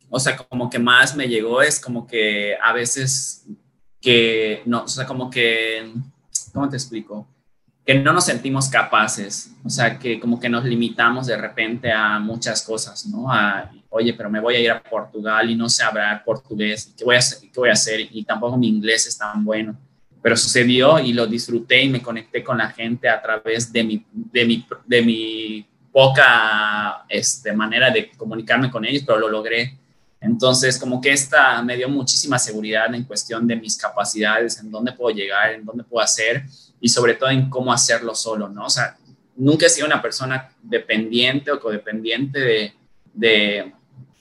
[0.09, 3.45] o sea, como que más me llegó es como que a veces
[3.99, 5.91] que, no, o sea, como que,
[6.53, 7.27] ¿cómo te explico?
[7.85, 12.19] Que no nos sentimos capaces, o sea, que como que nos limitamos de repente a
[12.19, 13.29] muchas cosas, ¿no?
[13.29, 17.03] A, oye, pero me voy a ir a Portugal y no sé hablar portugués, ¿qué
[17.03, 17.19] voy a?
[17.19, 17.99] ¿Qué voy a hacer?
[17.99, 19.77] Y tampoco mi inglés es tan bueno
[20.21, 24.05] pero sucedió y lo disfruté y me conecté con la gente a través de mi,
[24.11, 29.77] de mi, de mi poca este, manera de comunicarme con ellos, pero lo logré.
[30.19, 34.91] Entonces, como que esta me dio muchísima seguridad en cuestión de mis capacidades, en dónde
[34.93, 36.43] puedo llegar, en dónde puedo hacer
[36.81, 38.65] y sobre todo en cómo hacerlo solo, ¿no?
[38.65, 38.97] O sea,
[39.35, 42.73] nunca he sido una persona dependiente o codependiente de,
[43.13, 43.73] de,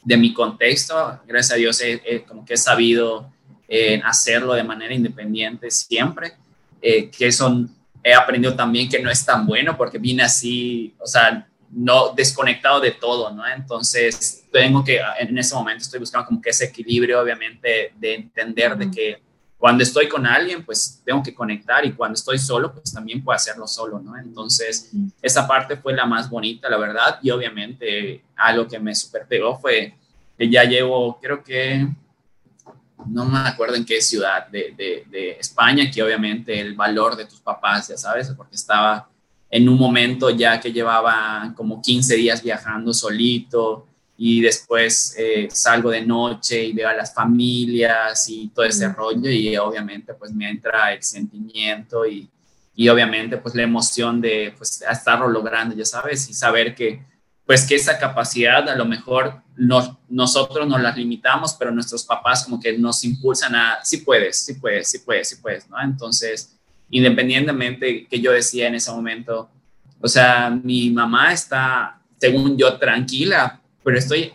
[0.05, 1.21] de mi contexto.
[1.27, 1.83] Gracias a Dios,
[2.29, 3.33] como que he sabido
[3.69, 6.33] en hacerlo de manera independiente siempre,
[6.81, 7.67] eh, que eso
[8.03, 12.81] he aprendido también que no es tan bueno porque vine así, o sea, no desconectado
[12.81, 13.47] de todo, ¿no?
[13.47, 18.77] Entonces, tengo que, en ese momento estoy buscando como que ese equilibrio, obviamente, de entender
[18.77, 19.23] de que
[19.59, 23.35] cuando estoy con alguien, pues tengo que conectar y cuando estoy solo, pues también puedo
[23.35, 24.17] hacerlo solo, ¿no?
[24.17, 29.27] Entonces, esa parte fue la más bonita, la verdad, y obviamente algo que me super
[29.27, 29.95] pegó fue
[30.39, 31.89] que ya llevo, creo que
[33.09, 34.75] no me acuerdo en qué ciudad de,
[35.09, 39.09] de, España, que obviamente el valor de tus papás, ya sabes, porque estaba
[39.51, 43.87] en un momento ya que llevaba como 15 días viajando solito
[44.19, 49.31] y después eh, salgo de noche y veo a las familias y todo ese rollo
[49.31, 52.29] y obviamente pues me entra el sentimiento y,
[52.75, 57.03] y obviamente pues la emoción de pues estarlo logrando, ya sabes, y saber que
[57.47, 59.41] pues que esa capacidad a lo mejor
[60.09, 64.55] nosotros nos la limitamos, pero nuestros papás como que nos impulsan a, sí puedes, sí
[64.55, 65.81] puedes, sí puedes, sí puedes, ¿no?
[65.81, 66.57] Entonces,
[66.91, 69.49] independientemente que yo decía en ese momento,
[70.01, 74.33] o sea, mi mamá está, según yo, tranquila, pero estoy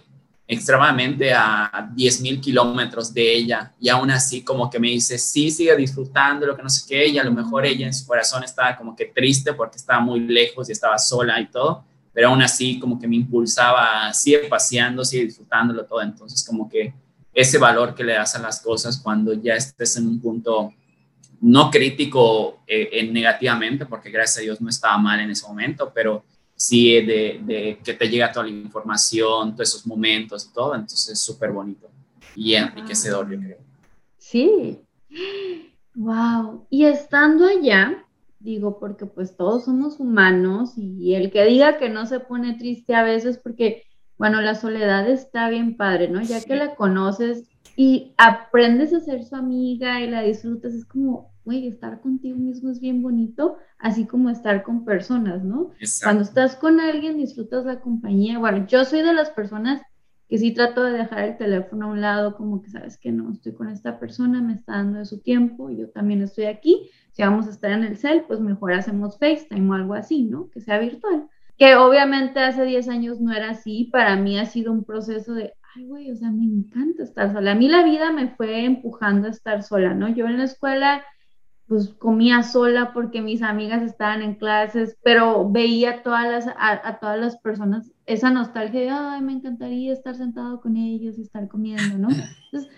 [0.47, 5.52] extremadamente a 10 mil kilómetros de ella y aún así como que me dice, sí,
[5.52, 8.43] sigue disfrutando lo que no sé qué, y a lo mejor ella en su corazón
[8.43, 12.41] estaba como que triste porque estaba muy lejos y estaba sola y todo, pero aún
[12.41, 16.93] así como que me impulsaba, sigue paseando, sigue disfrutándolo todo, entonces como que
[17.34, 20.74] ese valor que le das a las cosas cuando ya estés en un punto
[21.41, 26.24] no crítico eh, negativamente, porque gracias a Dios no estaba mal en ese momento, pero
[26.56, 31.19] sí de, que te llega toda la información, todos esos momentos y todo, entonces es
[31.19, 31.89] súper bonito
[32.36, 33.58] y enriquecedor, yo creo.
[34.17, 34.80] Sí,
[35.95, 36.67] wow.
[36.69, 38.00] Y estando allá,
[38.41, 42.95] digo, porque pues todos somos humanos y el que diga que no se pone triste
[42.95, 43.84] a veces porque,
[44.17, 46.21] bueno, la soledad está bien padre, ¿no?
[46.21, 51.32] Ya que la conoces y aprendes a ser su amiga y la disfrutas, es como,
[51.45, 55.71] güey, estar contigo mismo es bien bonito, así como estar con personas, ¿no?
[56.04, 58.39] Cuando estás con alguien disfrutas la compañía.
[58.39, 59.82] Bueno, yo soy de las personas
[60.31, 63.33] que sí trato de dejar el teléfono a un lado, como que sabes que no,
[63.33, 66.89] estoy con esta persona, me está dando de su tiempo, yo también estoy aquí.
[67.11, 70.49] Si vamos a estar en el cel, pues mejor hacemos FaceTime o algo así, ¿no?
[70.49, 71.27] Que sea virtual.
[71.57, 75.53] Que obviamente hace 10 años no era así, para mí ha sido un proceso de,
[75.75, 77.51] ay, güey, o sea, me encanta estar sola.
[77.51, 80.07] A mí la vida me fue empujando a estar sola, ¿no?
[80.07, 81.03] Yo en la escuela
[81.71, 87.17] pues comía sola porque mis amigas estaban en clases, pero veía todas las, a, todas
[87.17, 91.97] las personas esa nostalgia de, ay, me encantaría estar sentado con ellos y estar comiendo,
[91.97, 92.10] ¿no?
[92.51, 92.69] Entonces,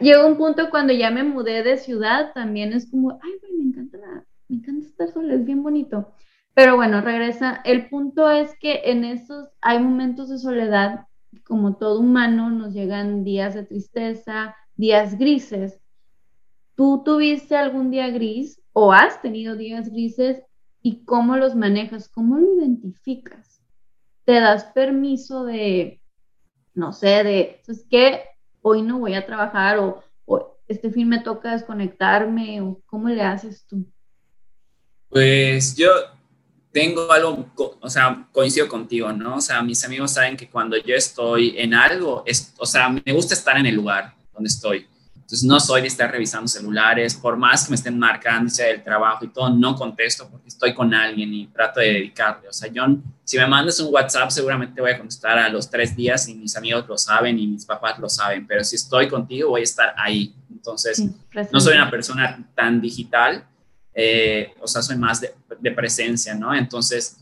[0.00, 3.98] llegó un punto cuando ya me mudé de ciudad, también es como, ay, me encanta,
[4.46, 6.12] me encanta estar sola, es bien bonito.
[6.54, 11.06] Pero bueno, regresa, el punto es que en esos hay momentos de soledad,
[11.42, 15.80] como todo humano, nos llegan días de tristeza, días grises,
[16.78, 20.44] ¿Tú tuviste algún día gris o has tenido días grises
[20.80, 22.08] y cómo los manejas?
[22.08, 23.60] ¿Cómo lo identificas?
[24.24, 26.00] ¿Te das permiso de,
[26.74, 28.22] no sé, de, es que
[28.62, 30.04] hoy no voy a trabajar o,
[30.68, 33.84] este fin me toca desconectarme o cómo le haces tú?
[35.08, 35.88] Pues yo
[36.70, 37.44] tengo algo,
[37.80, 39.38] o sea, coincido contigo, ¿no?
[39.38, 42.22] O sea, mis amigos saben que cuando yo estoy en algo,
[42.58, 44.86] o sea, me gusta estar en el lugar donde estoy.
[45.28, 48.82] Entonces no soy de estar revisando celulares, por más que me estén marcando, sea el
[48.82, 52.48] trabajo y todo, no contesto porque estoy con alguien y trato de dedicarle.
[52.48, 52.84] O sea, yo,
[53.24, 56.56] si me mandas un WhatsApp, seguramente voy a contestar a los tres días y mis
[56.56, 59.94] amigos lo saben y mis papás lo saben, pero si estoy contigo, voy a estar
[59.98, 60.34] ahí.
[60.50, 61.04] Entonces,
[61.52, 63.44] no soy una persona tan digital,
[63.92, 66.54] eh, o sea, soy más de, de presencia, ¿no?
[66.54, 67.18] Entonces,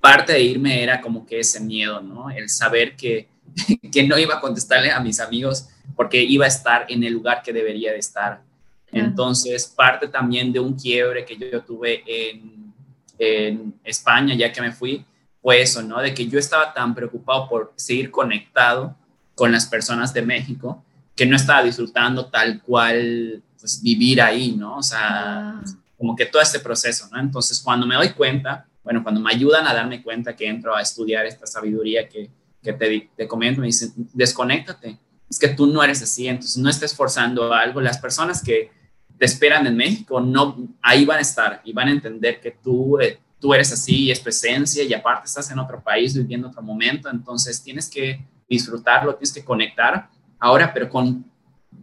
[0.00, 2.30] parte de irme era como que ese miedo, ¿no?
[2.30, 3.28] El saber que,
[3.92, 7.42] que no iba a contestarle a mis amigos porque iba a estar en el lugar
[7.42, 8.42] que debería de estar.
[8.90, 12.72] Entonces, parte también de un quiebre que yo tuve en,
[13.18, 15.04] en, España, ya que me fui,
[15.42, 16.00] fue eso, ¿no?
[16.00, 18.96] De que yo estaba tan preocupado por seguir conectado
[19.34, 20.84] con las personas de México
[21.16, 24.78] que no estaba disfrutando tal cual pues, vivir ahí, ¿no?
[24.78, 25.64] O sea, ah.
[25.98, 27.18] como que todo este proceso, ¿no?
[27.18, 30.82] Entonces, cuando me doy cuenta, bueno, cuando me ayudan a darme cuenta que entro a
[30.82, 32.30] estudiar esta sabiduría que,
[32.62, 36.70] que te, te comento, me dicen, desconéctate, es que tú no eres así, entonces no
[36.70, 37.80] estés forzando algo.
[37.80, 38.70] Las personas que
[39.18, 42.98] te esperan en México, no, ahí van a estar y van a entender que tú,
[43.00, 46.62] eh, tú eres así y es presencia y aparte estás en otro país viviendo otro
[46.62, 50.08] momento, entonces tienes que disfrutarlo, tienes que conectar
[50.38, 51.24] ahora, pero con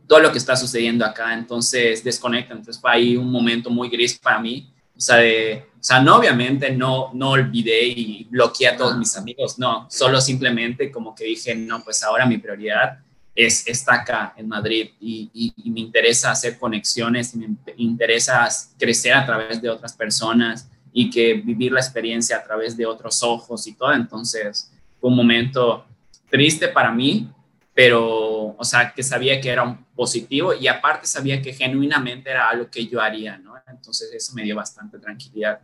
[0.07, 4.17] todo lo que está sucediendo acá, entonces desconecta, entonces fue ahí un momento muy gris
[4.17, 8.77] para mí, o sea, de, o sea, no obviamente no, no olvidé y bloqueé a
[8.77, 12.99] todos mis amigos, no, solo simplemente como que dije, no, pues ahora mi prioridad
[13.35, 19.25] es, está acá en Madrid y, me interesa hacer conexiones y me interesa crecer a
[19.25, 23.73] través de otras personas y que vivir la experiencia a través de otros ojos y
[23.73, 23.93] todo.
[23.93, 25.85] Entonces, fue un momento
[26.29, 27.29] triste para mí,
[27.73, 32.49] pero, o sea, que sabía que era un positivo y aparte sabía que genuinamente era
[32.49, 33.53] algo que yo haría, ¿no?
[33.67, 35.59] Entonces, eso me dio bastante tranquilidad.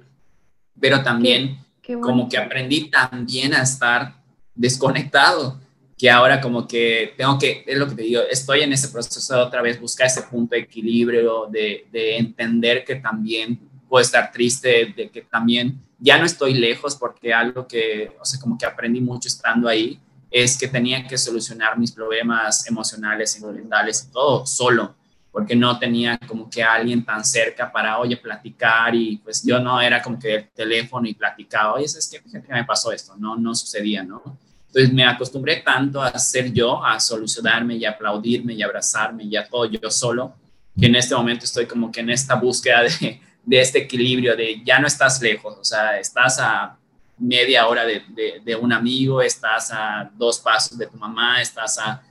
[0.80, 1.60] Pero también,
[2.02, 4.16] como que aprendí también a estar
[4.56, 5.60] desconectado
[5.98, 9.36] que ahora como que tengo que, es lo que te digo, estoy en ese proceso
[9.36, 14.32] de otra vez buscar ese punto de equilibrio, de, de entender que también puedo estar
[14.32, 18.66] triste, de que también ya no estoy lejos porque algo que, o sea, como que
[18.66, 24.12] aprendí mucho estando ahí, es que tenía que solucionar mis problemas emocionales y mentales y
[24.12, 24.96] todo solo,
[25.32, 29.82] porque no tenía como que alguien tan cerca para, oye, platicar y pues yo no
[29.82, 33.56] era como que el teléfono y platicaba, oye, es que me pasó esto, no, no
[33.56, 34.38] sucedía, ¿no?
[34.78, 39.48] Entonces me acostumbré tanto a ser yo, a solucionarme y aplaudirme y abrazarme y a
[39.48, 40.36] todo yo solo,
[40.80, 44.62] que en este momento estoy como que en esta búsqueda de, de este equilibrio, de
[44.64, 46.78] ya no estás lejos, o sea, estás a
[47.18, 48.04] media hora de,
[48.46, 52.04] de, un amigo, estás a dos pasos de tu mamá, estás a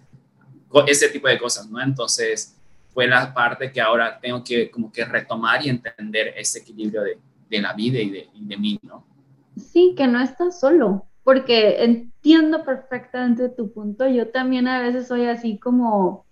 [0.88, 1.80] ese tipo de cosas, ¿no?
[1.80, 2.56] Entonces,
[2.92, 7.16] fue la parte que ahora tengo que como que retomar y entender ese equilibrio de,
[7.48, 9.06] de la vida y de, de, mí, ¿no?
[9.56, 14.06] Sí, que no estás solo, porque entiendo perfectamente tu punto.
[14.06, 16.24] Yo también a veces soy así como,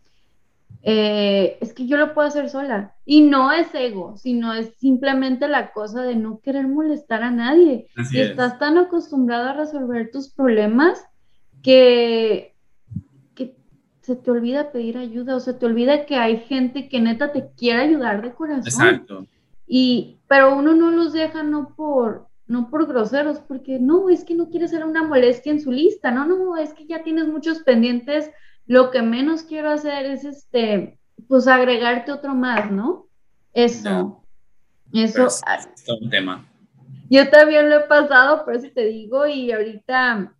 [0.84, 2.94] eh, es que yo lo puedo hacer sola.
[3.04, 7.88] Y no es ego, sino es simplemente la cosa de no querer molestar a nadie.
[8.12, 11.04] y estás tan acostumbrado a resolver tus problemas
[11.60, 12.54] que
[14.02, 17.48] se te olvida pedir ayuda o se te olvida que hay gente que neta te
[17.56, 18.64] quiere ayudar de corazón.
[18.64, 19.26] Exacto.
[19.66, 24.34] Y, pero uno no los deja no por, no por groseros, porque no, es que
[24.34, 27.60] no quiere ser una molestia en su lista, no, no, es que ya tienes muchos
[27.60, 28.30] pendientes,
[28.66, 33.08] lo que menos quiero hacer es este, pues agregarte otro más, ¿no?
[33.52, 34.22] Eso.
[34.92, 35.26] Eso.
[35.26, 35.42] es
[36.00, 36.48] un tema.
[37.10, 40.34] Yo también lo he pasado, por eso te digo, y ahorita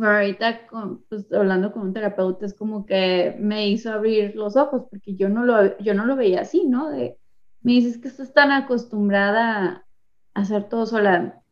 [0.00, 0.60] ahorita
[1.08, 5.28] pues, hablando con un terapeuta es como que me hizo abrir los ojos porque yo
[5.28, 6.90] no lo, yo no lo veía así, ¿no?
[6.90, 7.18] De,
[7.60, 9.84] me dices que estás tan acostumbrada
[10.34, 11.42] hacer todo sola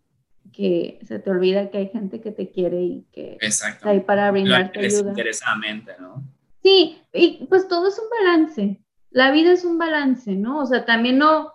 [0.52, 4.30] que se te olvida que hay gente que te quiere y que está ahí para
[4.30, 5.10] brindarte ayuda.
[5.10, 6.22] Interesadamente, ¿no?
[6.62, 8.80] Sí, y pues todo es un balance.
[9.10, 10.58] La vida es un balance, ¿no?
[10.58, 11.52] O sea, también no,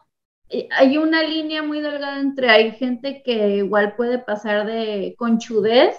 [0.49, 5.95] eh, hay una línea muy delgada entre hay gente que igual puede pasar de conchudez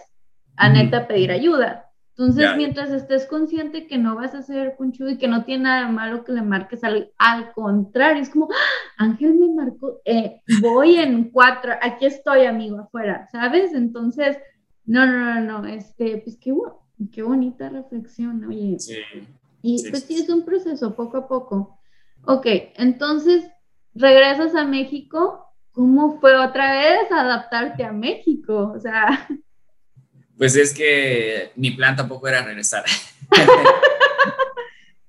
[0.57, 1.86] a neta pedir ayuda.
[2.19, 5.87] Entonces, mientras estés consciente que no vas a ser conchudo y que no tiene nada
[5.87, 9.05] de malo que le marques al, al contrario, es como, ¡Ah!
[9.05, 13.75] Ángel me marcó, eh, voy en cuatro, aquí estoy, amigo, afuera, ¿sabes?
[13.75, 14.39] Entonces,
[14.87, 16.55] no, no, no, no, este, pues qué,
[17.13, 18.79] qué bonita reflexión, oye.
[18.79, 18.97] Sí.
[19.61, 21.79] Y pues sí, es un proceso, poco a poco.
[22.25, 22.47] Ok,
[22.77, 23.45] entonces,
[23.95, 28.73] regresas a México, ¿cómo fue otra vez adaptarte a México?
[28.75, 29.29] O sea...
[30.37, 32.85] Pues es que mi plan tampoco era regresar.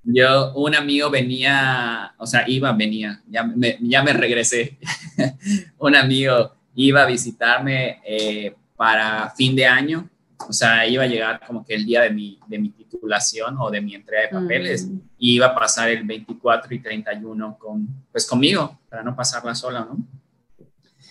[0.04, 4.78] Yo, un amigo venía, o sea, iba, venía, ya me, ya me regresé.
[5.80, 10.10] un amigo iba a visitarme eh, para fin de año,
[10.48, 13.70] o sea, iba a llegar como que el día de mi, de mi titulación o
[13.70, 15.00] de mi entrega de papeles, mm.
[15.18, 19.82] y iba a pasar el 24 y 31 con, pues conmigo, para no pasarla sola,
[19.82, 19.98] ¿no?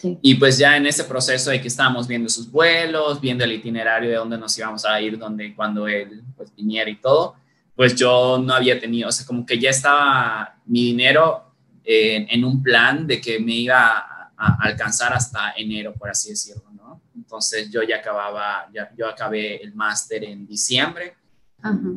[0.03, 4.11] Y pues ya en ese proceso de que estábamos viendo sus vuelos, viendo el itinerario
[4.11, 7.37] de dónde nos íbamos a ir, dónde, cuando él pues, viniera y todo,
[7.75, 11.43] pues yo no había tenido, o sea, como que ya estaba mi dinero
[11.85, 16.71] en un plan de que me iba a, a, alcanzar hasta enero, por así decirlo,
[16.73, 17.01] ¿no?
[17.15, 21.15] Entonces yo ya acababa, ya, yo acabé el máster en diciembre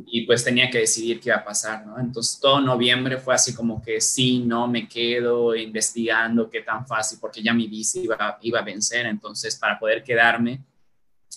[0.06, 2.00] y pues tenía que decidir qué iba a pasar, ¿no?
[2.00, 7.20] Entonces todo noviembre fue así como que sí, no, me quedo investigando qué tan fácil,
[7.20, 10.62] porque ya mi visa iba, iba a vencer, entonces para poder quedarme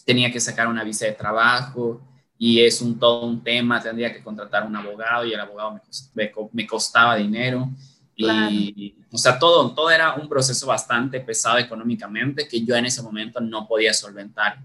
[0.04, 2.00] tenía que sacar una visa de trabajo
[2.38, 5.80] y es un todo un tema, tendría que contratar un abogado y el abogado
[6.14, 7.70] me, me costaba dinero.
[8.14, 13.02] Y, o sea, todo, todo era un proceso bastante pesado económicamente que yo en ese
[13.02, 14.58] momento no podía solventar.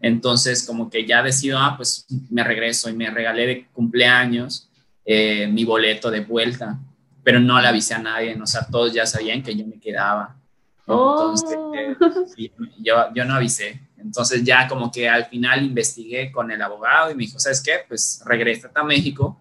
[0.00, 4.68] Entonces, como que ya decido, ah, pues me regreso y me regalé de cumpleaños
[5.04, 6.78] eh, mi boleto de vuelta,
[7.22, 10.36] pero no le avisé a nadie, o sea, todos ya sabían que yo me quedaba.
[10.80, 11.72] Entonces, oh.
[11.74, 11.96] eh,
[12.78, 13.80] yo, yo no avisé.
[13.98, 17.80] Entonces ya como que al final investigué con el abogado y me dijo, ¿sabes qué?
[17.88, 19.40] Pues regresa a México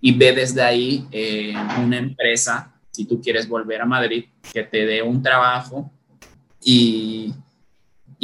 [0.00, 4.84] y ve desde ahí eh, una empresa, si tú quieres volver a Madrid, que te
[4.84, 5.90] dé un trabajo
[6.60, 7.32] y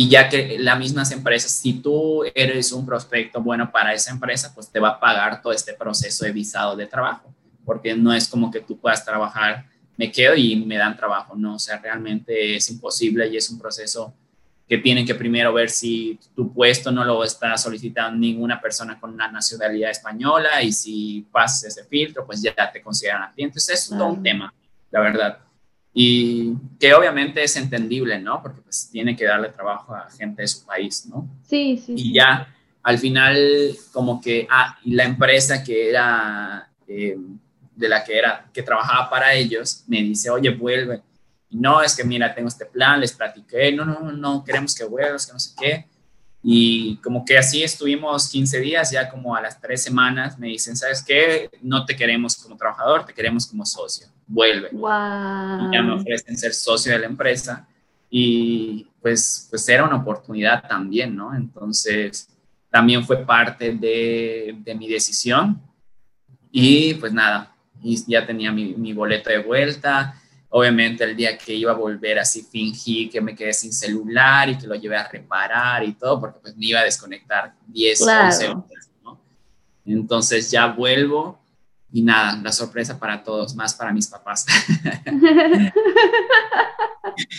[0.00, 4.54] y ya que las mismas empresas, si tú eres un prospecto bueno para esa empresa,
[4.54, 7.34] pues te va a pagar todo este proceso de visado de trabajo,
[7.64, 11.56] porque no es como que tú puedas trabajar, me quedo y me dan trabajo, no,
[11.56, 14.14] o sea, realmente es imposible y es un proceso
[14.68, 19.12] que tienen que primero ver si tu puesto no lo está solicitando ninguna persona con
[19.12, 23.42] una nacionalidad española y si pasas ese filtro, pues ya te consideran a ti.
[23.42, 24.54] Entonces es todo un tema,
[24.92, 25.47] la verdad
[25.92, 28.42] y que obviamente es entendible, ¿no?
[28.42, 31.28] Porque pues tiene que darle trabajo a gente de su país, ¿no?
[31.48, 31.94] Sí, sí.
[31.96, 37.16] Y ya al final como que, ah, y la empresa que era, eh,
[37.74, 41.02] de la que era, que trabajaba para ellos, me dice, oye, vuelve.
[41.50, 44.84] Y no, es que mira, tengo este plan, les platiqué, no, no, no, queremos que
[44.84, 45.86] vuelvas, que no sé qué.
[46.50, 50.78] Y como que así estuvimos 15 días, ya como a las tres semanas me dicen,
[50.78, 51.50] ¿sabes qué?
[51.60, 54.06] No te queremos como trabajador, te queremos como socio.
[54.26, 54.70] Vuelve.
[54.72, 55.68] Wow.
[55.68, 57.68] Y ya me ofrecen ser socio de la empresa.
[58.08, 61.34] Y pues, pues era una oportunidad también, ¿no?
[61.34, 62.30] Entonces,
[62.70, 65.60] también fue parte de, de mi decisión.
[66.50, 70.14] Y pues nada, y ya tenía mi, mi boleto de vuelta
[70.50, 74.56] Obviamente el día que iba a volver así fingí que me quedé sin celular y
[74.56, 78.26] que lo llevé a reparar y todo, porque pues me iba a desconectar 10, Claro.
[78.26, 79.20] 11 horas, ¿no?
[79.84, 81.38] Entonces ya vuelvo
[81.92, 84.46] y nada, la sorpresa para todos, más para mis papás.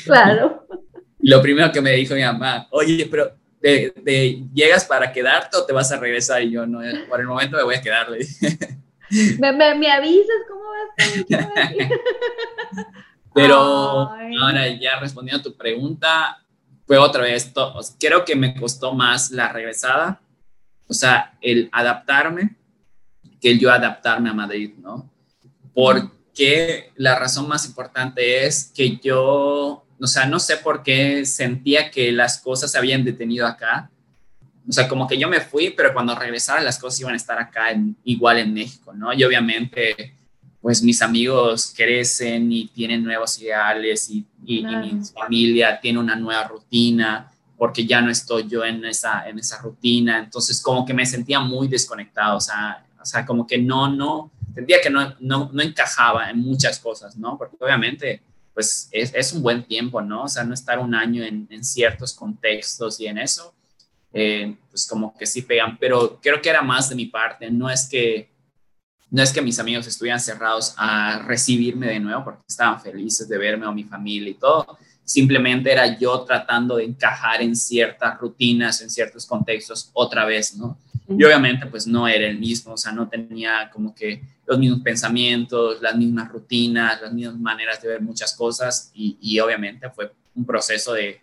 [0.05, 0.68] claro.
[1.20, 3.32] Lo primero que me dijo mi mamá, oye, pero
[3.62, 6.41] ¿te, te llegas para quedarte o te vas a regresar?
[6.43, 6.80] Y yo, no,
[7.10, 8.57] por el momento me voy a quedar, le dije.
[9.39, 11.26] ¿Me, me, me avisas cómo va a estar?
[11.26, 11.99] ¿Qué va a decir?
[13.34, 14.36] Pero Ay.
[14.41, 16.43] ahora ya respondiendo a tu pregunta,
[16.86, 20.22] fue otra vez, to- o sea, creo que me costó más la regresada,
[20.88, 22.55] o sea, el adaptarme,
[23.39, 25.10] que el yo adaptarme a Madrid, ¿no?
[25.74, 31.91] Porque la razón más importante es que yo, o sea, no sé por qué sentía
[31.91, 33.91] que las cosas se habían detenido acá.
[34.70, 37.40] O sea, como que yo me fui, pero cuando regresara las cosas iban a estar
[37.40, 39.12] acá en- igual en México, ¿no?
[39.14, 40.14] Y obviamente
[40.62, 44.86] pues mis amigos crecen y tienen nuevos ideales y, y- y Claro.
[44.86, 49.58] mi familia tiene una nueva rutina porque ya no estoy yo en esa, en esa
[49.62, 50.20] rutina.
[50.20, 54.32] Entonces como que me sentía muy desconectado, o sea, o sea como que no, no,
[54.54, 57.38] sentía que no, no, no encajaba en muchas cosas, ¿no?
[57.38, 58.22] Porque obviamente
[58.54, 60.24] pues es, es un buen tiempo, ¿no?
[60.24, 63.54] O sea, no estar un año en, en ciertos contextos y en eso,
[64.12, 67.70] eh, pues como que sí pegan, pero creo que era más de mi parte, no
[67.70, 68.30] es que
[69.12, 73.38] no es que mis amigos estuvieran cerrados a recibirme de nuevo porque estaban felices de
[73.38, 74.78] verme o mi familia y todo.
[75.03, 80.78] Simplemente era yo tratando de encajar en ciertas rutinas, en ciertos contextos otra vez, ¿no?
[81.07, 84.82] Y obviamente pues no era el mismo, o sea, no tenía como que los mismos
[84.82, 90.12] pensamientos, las mismas rutinas, las mismas maneras de ver muchas cosas y, y obviamente fue
[90.36, 91.20] un proceso de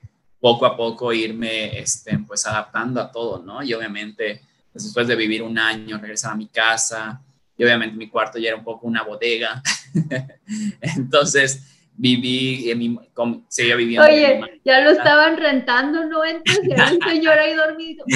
[0.47, 3.65] poco a poco irme este, pues adaptando a todo, ¿no?
[3.65, 4.43] Y obviamente
[4.73, 7.21] pues, después de vivir un año, regresar a mi casa,
[7.59, 9.61] y obviamente mi cuarto ya era un poco una bodega.
[10.81, 11.65] Entonces
[11.97, 14.07] viví, en mi, con, seguía viviendo.
[14.07, 16.25] en mi Oye, ma- ya lo estaban rentando, ¿no?
[16.25, 18.05] Entonces ya el señor ahí dormido.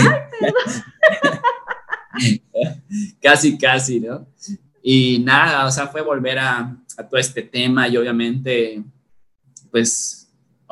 [2.13, 2.45] ¡Ay,
[3.21, 4.29] casi, casi, ¿no?
[4.85, 8.85] Y nada, o sea, fue volver a, a todo este tema y obviamente,
[9.73, 10.20] pues,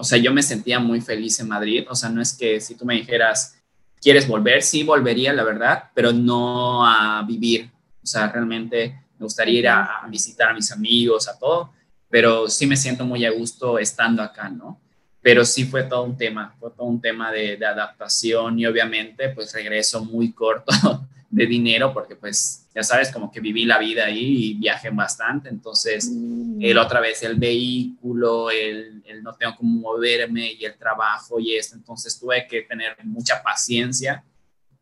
[0.01, 2.77] o sea, yo me sentía muy feliz en Madrid, o sea, no es que si
[2.77, 3.59] tú me dijeras,
[4.01, 4.63] ¿quieres volver?
[4.63, 7.69] Sí, volvería, la verdad, pero no a vivir,
[8.01, 11.73] o sea, realmente me gustaría ir a, visitar a mis amigos, a todo,
[12.09, 14.81] pero sí me siento muy a gusto estando acá, ¿no?
[15.21, 19.31] Pero sí fue todo un tema, fue todo un tema de, de adaptación y obviamente
[19.31, 20.73] pues regreso muy corto
[21.31, 25.49] de dinero porque pues ya sabes como que viví la vida ahí y viajé bastante,
[25.49, 26.11] entonces
[26.61, 31.55] el otra vez el vehículo, el, el no tengo cómo moverme y el trabajo y
[31.55, 34.25] esto, entonces tuve que tener mucha paciencia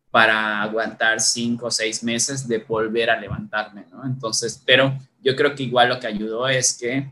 [0.09, 4.05] para aguantar cinco o seis meses de volver a levantarme, ¿no?
[4.05, 7.11] Entonces, pero yo creo que igual lo que ayudó es que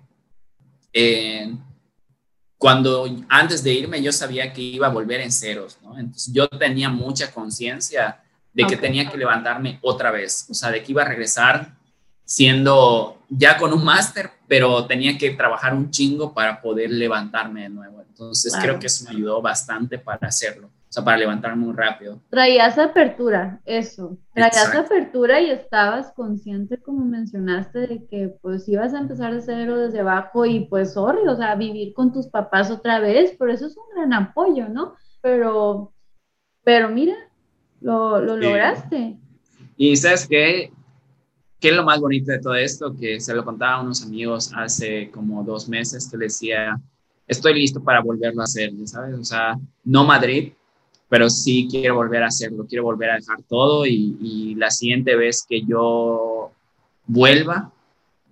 [0.93, 1.53] eh,
[2.57, 5.99] cuando antes de irme yo sabía que iba a volver en ceros, ¿no?
[5.99, 8.23] Entonces yo tenía mucha conciencia
[8.55, 11.75] de que tenía que levantarme otra vez, o sea, de que iba a regresar
[12.23, 17.69] siendo ya con un máster, pero tenía que trabajar un chingo para poder levantarme de
[17.69, 18.01] nuevo.
[18.01, 22.21] Entonces creo que eso me ayudó bastante para hacerlo, o sea, para levantarme muy rápido.
[22.29, 24.17] Traías apertura, eso.
[24.33, 24.79] Traías Exacto.
[24.79, 29.99] apertura y estabas consciente, como mencionaste, de que pues ibas a empezar de cero desde
[29.99, 33.75] abajo y pues, sorry, o sea, vivir con tus papás otra vez, por eso es
[33.75, 34.95] un gran apoyo, ¿no?
[35.21, 35.91] Pero,
[36.63, 37.15] pero mira,
[37.85, 38.41] lo, lo Sí.
[38.41, 39.17] lograste.
[39.77, 40.71] Y sabes qué,
[41.59, 44.51] qué es lo más bonito de todo esto, que se lo contaba a unos amigos
[44.55, 46.79] hace como dos meses, que decía,
[47.27, 49.15] estoy listo para volverlo a hacer, ¿sabes?
[49.19, 50.53] O sea, no Madrid,
[51.09, 55.15] pero sí quiero volver a hacerlo, quiero volver a dejar todo y, y la siguiente
[55.15, 56.51] vez que yo
[57.05, 57.71] vuelva,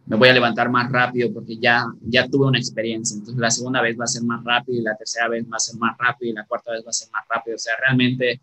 [0.05, 3.15] me voy a levantar más rápido porque ya, ya tuve una experiencia.
[3.15, 5.59] Entonces la segunda vez va a ser más rápido y la tercera vez va a
[5.59, 7.55] ser más rápido y la cuarta vez va a ser más rápido.
[7.55, 8.41] O sea, realmente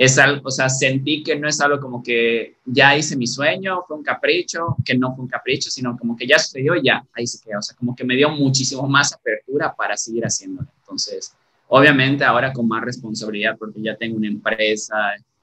[0.00, 3.82] es algo, o sea, sentí que no es algo como que ya hice mi sueño,
[3.86, 7.04] fue un capricho, que no fue un capricho, sino como que ya sucedió y ya,
[7.12, 7.58] ahí se quedó.
[7.58, 10.68] O sea, como que me dio muchísimo más apertura para seguir haciéndolo.
[10.78, 11.36] Entonces,
[11.68, 14.96] obviamente ahora con más responsabilidad porque ya tengo una empresa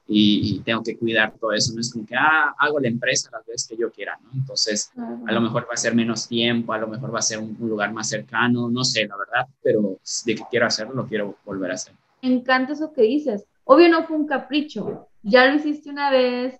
[0.08, 1.72] y, y tengo que cuidar todo eso.
[1.72, 4.30] No es como que, ah, hago la empresa las veces que yo quiera, ¿no?
[4.34, 4.90] Entonces,
[5.24, 7.56] a lo mejor va a ser menos tiempo, a lo mejor va a ser un,
[7.60, 11.36] un lugar más cercano, no sé, la verdad, pero de que quiero hacerlo, lo quiero
[11.44, 11.94] volver a hacer.
[12.22, 13.44] Me encanta eso que dices.
[13.70, 16.58] Obvio no fue un capricho, ya lo hiciste una vez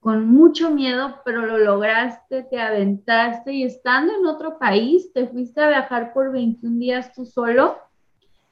[0.00, 5.60] con mucho miedo, pero lo lograste, te aventaste y estando en otro país, te fuiste
[5.60, 7.76] a viajar por 21 días tú solo.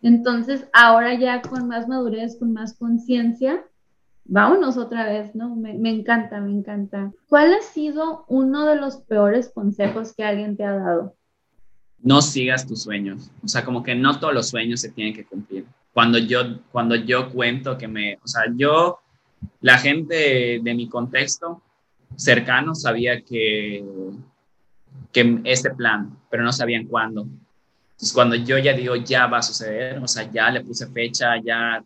[0.02, 3.64] Entonces, ahora ya con más madurez, con más conciencia,
[4.24, 5.56] vámonos otra vez, ¿no?
[5.56, 7.10] Me, encanta, me encanta.
[7.28, 11.16] ¿Cuál ha sido uno de los peores consejos que alguien te ha dado?
[11.98, 13.32] No sigas tus sueños.
[13.42, 15.66] O sea, como que no todos los sueños se tienen que cumplir.
[15.92, 19.00] Cuando yo, cuando yo cuento que me, o sea, yo,
[19.60, 21.62] la gente de mi contexto
[22.16, 23.84] cercano sabía que,
[25.12, 27.22] que este plan, pero no sabían cuándo.
[27.22, 31.36] Entonces, cuando yo ya digo, ya va a suceder, o sea, ya le puse fecha,
[31.42, 31.84] ya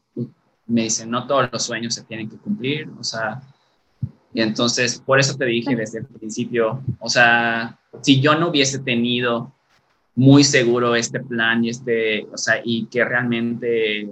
[0.66, 3.42] me dicen, no todos los sueños se tienen que cumplir, o sea,
[4.32, 8.80] y entonces por eso te dije desde el principio, o sea, si yo no hubiese
[8.80, 9.53] tenido
[10.14, 14.08] muy seguro este plan y este, o sea, y que realmente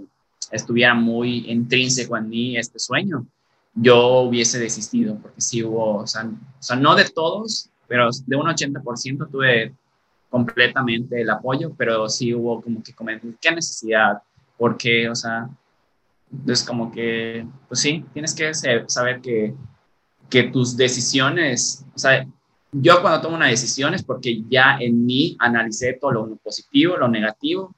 [0.50, 3.26] estuviera muy intrínseco en mí este sueño,
[3.74, 8.36] yo hubiese desistido, porque sí hubo, o sea, o sea no de todos, pero de
[8.36, 9.74] un 80% tuve
[10.28, 14.22] completamente el apoyo, pero sí hubo como que comentar, ¿qué necesidad?
[14.56, 15.48] Porque, o sea,
[16.32, 19.54] entonces, como que, pues sí, tienes que saber que,
[20.30, 22.26] que tus decisiones, o sea,
[22.72, 27.06] yo cuando tomo una decisión es porque ya en mí analicé todo lo positivo, lo
[27.06, 27.74] negativo.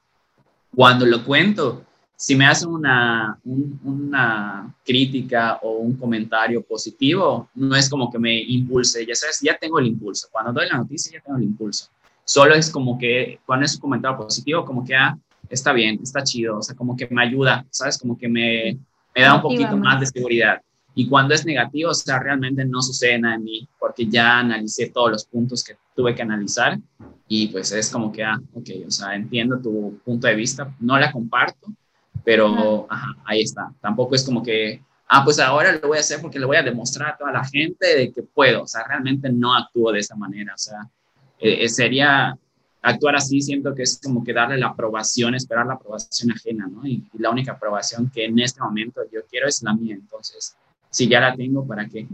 [0.73, 1.83] Cuando lo cuento,
[2.15, 8.41] si me hacen una, una crítica o un comentario positivo, no es como que me
[8.41, 10.29] impulse, ya sabes, ya tengo el impulso.
[10.31, 11.89] Cuando doy la noticia, ya tengo el impulso.
[12.23, 15.17] Solo es como que cuando es un comentario positivo, como que, ah,
[15.49, 17.97] está bien, está chido, o sea, como que me ayuda, ¿sabes?
[17.97, 18.77] Como que me,
[19.13, 20.61] me da un poquito más de seguridad.
[20.95, 24.89] Y cuando es negativo, o sea, realmente no sucede nada en mí, porque ya analicé
[24.89, 26.79] todos los puntos que tuve que analizar
[27.27, 30.97] y pues es como que, ah, ok, o sea, entiendo tu punto de vista, no
[30.97, 31.67] la comparto,
[32.23, 33.73] pero ajá, ahí está.
[33.81, 36.63] Tampoco es como que, ah, pues ahora lo voy a hacer porque le voy a
[36.63, 40.15] demostrar a toda la gente de que puedo, o sea, realmente no actúo de esa
[40.15, 40.89] manera, o sea,
[41.39, 42.37] eh, sería
[42.85, 46.85] actuar así siento que es como que darle la aprobación, esperar la aprobación ajena, ¿no?
[46.87, 50.55] Y, la única aprobación que en este momento yo quiero es la mía, entonces,
[50.95, 52.07] si ya la tengo, ¿para qué?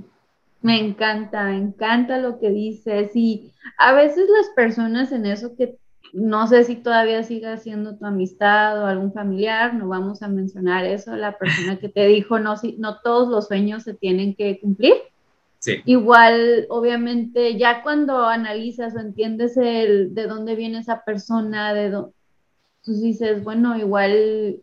[0.64, 5.78] Me encanta, me encanta lo que dices y a veces las personas en eso que
[6.14, 10.84] no sé si todavía siga siendo tu amistad o algún familiar, no vamos a mencionar
[10.84, 14.60] eso, la persona que te dijo no, si, no todos los sueños se tienen que
[14.60, 14.94] cumplir.
[15.86, 22.14] Igual, obviamente, ya cuando analizas o entiendes el, de dónde viene esa persona, de dónde,
[22.84, 24.60] tú dices, bueno, igual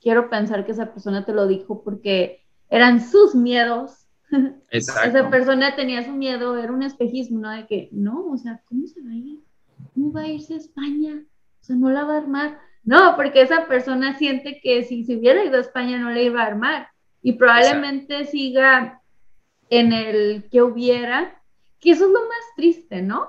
[0.00, 2.39] quiero pensar que esa persona te lo dijo porque
[2.70, 4.06] eran sus miedos.
[4.70, 5.08] Exacto.
[5.08, 7.50] esa persona tenía su miedo, era un espejismo, ¿no?
[7.50, 9.40] De que, no, o sea, ¿cómo se va a ir?
[9.94, 11.24] ¿Cómo va a irse a España?
[11.60, 12.58] O sea, no la va a armar.
[12.84, 16.42] No, porque esa persona siente que si se hubiera ido a España no la iba
[16.42, 16.88] a armar
[17.22, 19.02] y probablemente siga
[19.68, 21.42] en el que hubiera,
[21.78, 23.28] que eso es lo más triste, ¿no?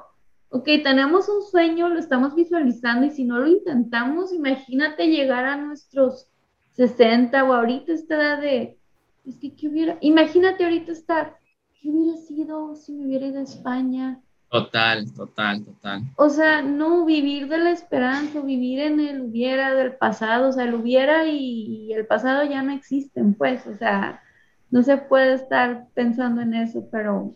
[0.49, 5.57] Ok, tenemos un sueño, lo estamos visualizando y si no lo intentamos, imagínate llegar a
[5.57, 6.29] nuestros
[6.71, 8.77] 60 o ahorita esta edad de,
[9.25, 9.97] es que, ¿qué hubiera?
[10.01, 11.37] Imagínate ahorita estar,
[11.81, 14.21] ¿qué hubiera sido si me hubiera ido a España?
[14.49, 16.01] Total, total, total.
[16.17, 20.65] O sea, no vivir de la esperanza, vivir en el hubiera del pasado, o sea,
[20.65, 24.21] el hubiera y, y el pasado ya no existen, pues, o sea,
[24.69, 27.35] no se puede estar pensando en eso, pero,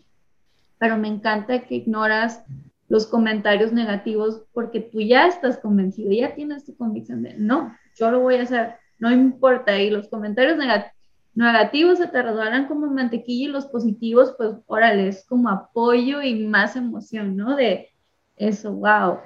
[0.78, 2.44] pero me encanta que ignoras
[2.88, 8.10] los comentarios negativos porque tú ya estás convencido, ya tienes tu convicción de, no, yo
[8.10, 10.95] lo voy a hacer, no importa, y los comentarios negativos
[11.36, 16.76] se te resbalan como mantequilla y los positivos, pues órale, es como apoyo y más
[16.76, 17.56] emoción, ¿no?
[17.56, 17.90] De
[18.36, 19.18] eso, wow.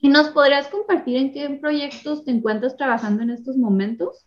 [0.00, 4.24] ¿Y nos podrías compartir en qué proyectos te encuentras trabajando en estos momentos?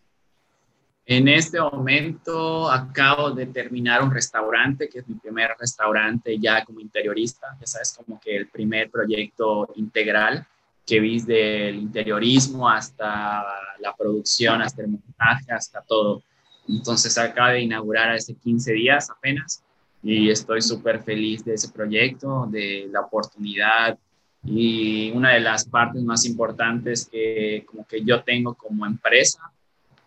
[1.06, 6.80] En este momento acabo de terminar un restaurante, que es mi primer restaurante ya como
[6.80, 10.46] interiorista, ya sabes, como que el primer proyecto integral
[10.86, 13.44] que vi del interiorismo hasta
[13.80, 16.22] la producción, hasta el montaje, hasta todo.
[16.68, 19.62] Entonces acabo de inaugurar hace 15 días apenas
[20.02, 23.98] y estoy súper feliz de ese proyecto, de la oportunidad
[24.44, 29.52] y una de las partes más importantes que como que yo tengo como empresa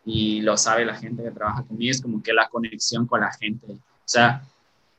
[0.06, 3.32] y lo sabe la gente que trabaja conmigo, es como que la conexión con la
[3.32, 3.66] gente.
[3.72, 4.44] O sea,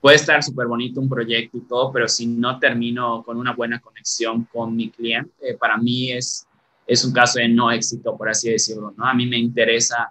[0.01, 3.79] puede estar súper bonito un proyecto y todo, pero si no termino con una buena
[3.79, 6.47] conexión con mi cliente, para mí es,
[6.87, 9.05] es un caso de no éxito, por así decirlo, ¿no?
[9.05, 10.11] A mí me interesa,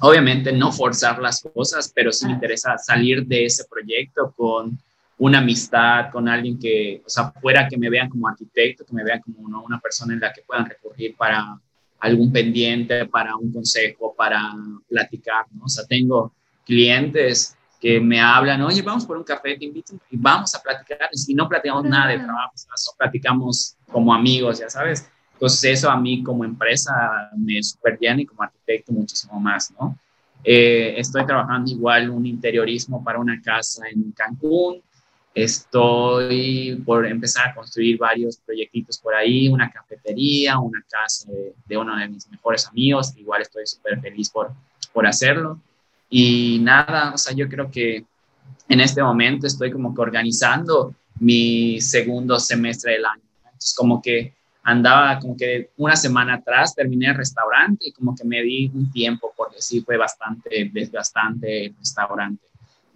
[0.00, 4.78] obviamente, no forzar las cosas, pero sí me interesa salir de ese proyecto con
[5.18, 9.04] una amistad, con alguien que, o sea, fuera que me vean como arquitecto, que me
[9.04, 11.58] vean como una persona en la que puedan recurrir para
[12.00, 14.54] algún pendiente, para un consejo, para
[14.88, 15.64] platicar, ¿no?
[15.64, 16.32] O sea, tengo
[16.64, 21.08] clientes que me hablan, oye, vamos por un café, te invito y vamos a platicar.
[21.26, 25.10] Y no platicamos nada de trabajo, o platicamos como amigos, ya sabes.
[25.38, 29.96] Entonces eso a mí como empresa me super llena y como arquitecto muchísimo más, ¿no?
[30.42, 34.82] Eh, estoy trabajando igual un interiorismo para una casa en Cancún.
[35.32, 41.76] Estoy por empezar a construir varios proyectitos por ahí, una cafetería, una casa de, de
[41.76, 44.50] uno de mis mejores amigos, igual estoy súper feliz por,
[44.92, 45.60] por hacerlo.
[46.10, 48.04] Y nada, o sea, yo creo que
[48.68, 53.22] en este momento estoy como que organizando mi segundo semestre del año.
[53.44, 54.34] Entonces, como que
[54.68, 58.92] andaba como que una semana atrás terminé el restaurante y como que me di un
[58.92, 62.44] tiempo porque sí fue bastante desgastante el restaurante.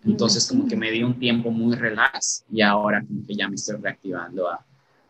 [0.04, 3.54] Entonces como que me di un tiempo muy relax y ahora como que ya me
[3.54, 4.62] estoy reactivando a,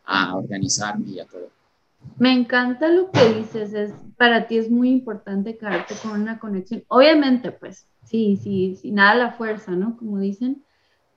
[0.04, 1.50] a organizarme y a todo.
[2.18, 6.84] Me encanta lo que dices, es, para ti es muy importante quedarte con una conexión.
[6.86, 9.96] Obviamente, pues, sí, sí, sí, nada a la fuerza, ¿no?
[9.96, 10.62] Como dicen,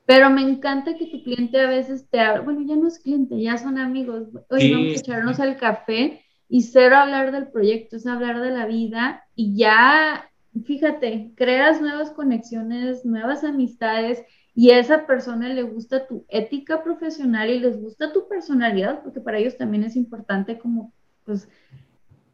[0.05, 3.41] pero me encanta que tu cliente a veces te habla, bueno, ya no es cliente,
[3.41, 8.05] ya son amigos, hoy vamos a echarnos al café y cero hablar del proyecto, es
[8.05, 10.29] hablar de la vida y ya,
[10.63, 17.49] fíjate, creas nuevas conexiones, nuevas amistades y a esa persona le gusta tu ética profesional
[17.49, 20.93] y les gusta tu personalidad, porque para ellos también es importante como,
[21.25, 21.49] pues,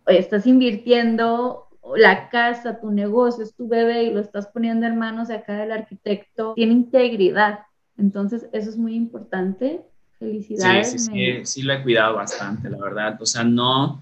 [0.06, 5.28] estás invirtiendo la casa, tu negocio, es tu bebé y lo estás poniendo en manos
[5.28, 7.60] de acá del arquitecto, tiene integridad.
[7.98, 9.82] Entonces, eso es muy importante.
[10.20, 10.92] Felicidades.
[10.92, 13.18] Sí, sí, sí, sí lo he cuidado bastante, la verdad.
[13.20, 14.02] O sea, no,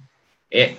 [0.50, 0.78] eh,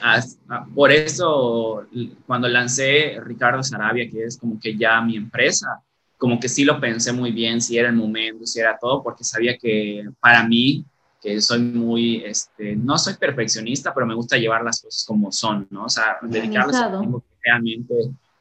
[0.75, 1.87] por eso
[2.27, 5.81] cuando lancé Ricardo Sarabia, que es como que ya mi empresa,
[6.19, 9.25] como que sí lo pensé muy bien, si era el momento, si era todo, porque
[9.25, 10.85] sabía que para mí
[11.21, 15.67] que soy muy, este, no soy perfeccionista, pero me gusta llevar las cosas como son,
[15.71, 15.85] ¿no?
[15.85, 17.95] O sea, dedicarles a tiempo que realmente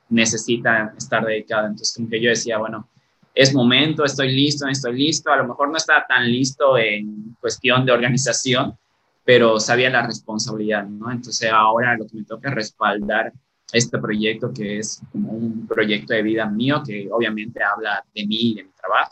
[0.09, 1.67] necesita estar dedicado.
[1.67, 2.87] Entonces, como que yo decía, bueno,
[3.35, 5.31] es momento, estoy listo, estoy listo.
[5.31, 8.77] A lo mejor no estaba tan listo en cuestión de organización,
[9.23, 11.11] pero sabía la responsabilidad, ¿no?
[11.11, 13.33] Entonces, ahora lo que me toca es respaldar
[13.71, 18.51] este proyecto que es como un proyecto de vida mío, que obviamente habla de mí
[18.51, 19.11] y de mi trabajo.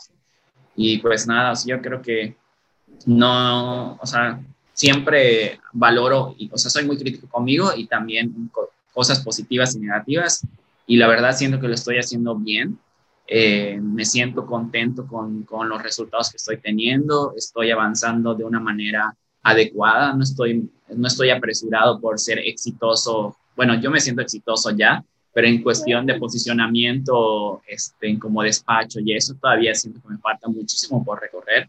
[0.74, 2.36] Y pues nada, yo creo que
[3.06, 4.40] no, o sea,
[4.72, 8.50] siempre valoro, y, o sea, soy muy crítico conmigo y también
[8.92, 10.46] cosas positivas y negativas.
[10.86, 12.78] Y la verdad siento que lo estoy haciendo bien.
[13.26, 17.34] Eh, me siento contento con, con, los resultados que estoy teniendo.
[17.36, 20.14] Estoy avanzando de una manera adecuada.
[20.14, 23.36] No estoy, no estoy apresurado por ser exitoso.
[23.54, 29.14] Bueno, yo me siento exitoso ya, pero en cuestión de posicionamiento, este, como despacho y
[29.14, 31.68] eso, todavía siento que me falta muchísimo por recorrer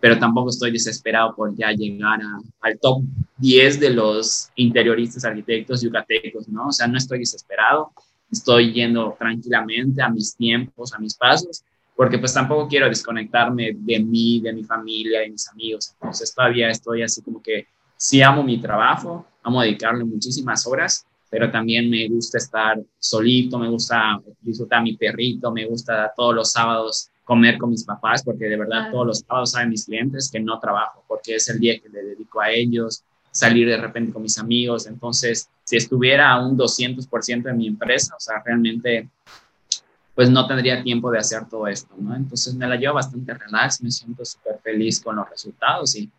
[0.00, 2.20] pero tampoco estoy desesperado por ya llegar
[2.60, 3.02] al top
[3.38, 6.68] 10 de los interioristas arquitectos yucatecos, ¿no?
[6.68, 7.92] O sea, no estoy desesperado,
[8.30, 11.64] estoy yendo tranquilamente a mis tiempos, a mis pasos,
[11.96, 15.92] porque pues tampoco quiero desconectarme de mí, de mi familia, de mis amigos.
[15.94, 21.50] Entonces todavía estoy así como que sí amo mi trabajo, amo dedicarle muchísimas horas, pero
[21.50, 26.50] también me gusta estar solito, me gusta disfrutar a mi perrito, me gusta todos los
[26.52, 30.40] sábados comer con mis papás, porque de verdad todos los sábados saben mis clientes que
[30.40, 34.22] no trabajo, porque es el día que le dedico a ellos, salir de repente con
[34.22, 34.86] mis amigos.
[34.86, 39.10] Entonces, si estuviera a un 200% de mi empresa, o sea, realmente,
[40.14, 42.16] pues no tendría tiempo de hacer todo esto, ¿no?
[42.16, 46.10] Entonces me la llevo bastante relax, me siento súper feliz con los resultados y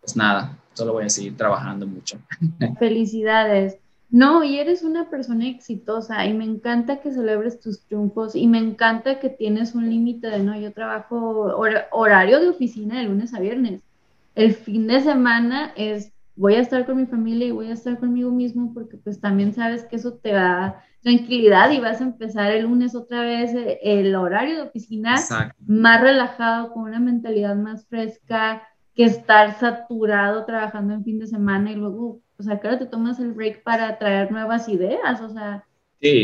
[0.00, 2.18] pues nada, solo voy a seguir trabajando mucho.
[2.78, 3.78] Felicidades.
[4.10, 8.58] No, y eres una persona exitosa y me encanta que celebres tus triunfos y me
[8.58, 11.56] encanta que tienes un límite de, no, yo trabajo
[11.92, 13.82] horario de oficina de lunes a viernes.
[14.34, 18.00] El fin de semana es, voy a estar con mi familia y voy a estar
[18.00, 22.50] conmigo mismo porque pues también sabes que eso te da tranquilidad y vas a empezar
[22.50, 25.16] el lunes otra vez eh, el, horario de oficina
[25.66, 28.62] más relajado, con una mentalidad más fresca
[28.94, 33.20] que estar saturado trabajando en fin de semana y luego o sea, claro, te tomas
[33.20, 35.64] el break para traer nuevas ideas, o sea,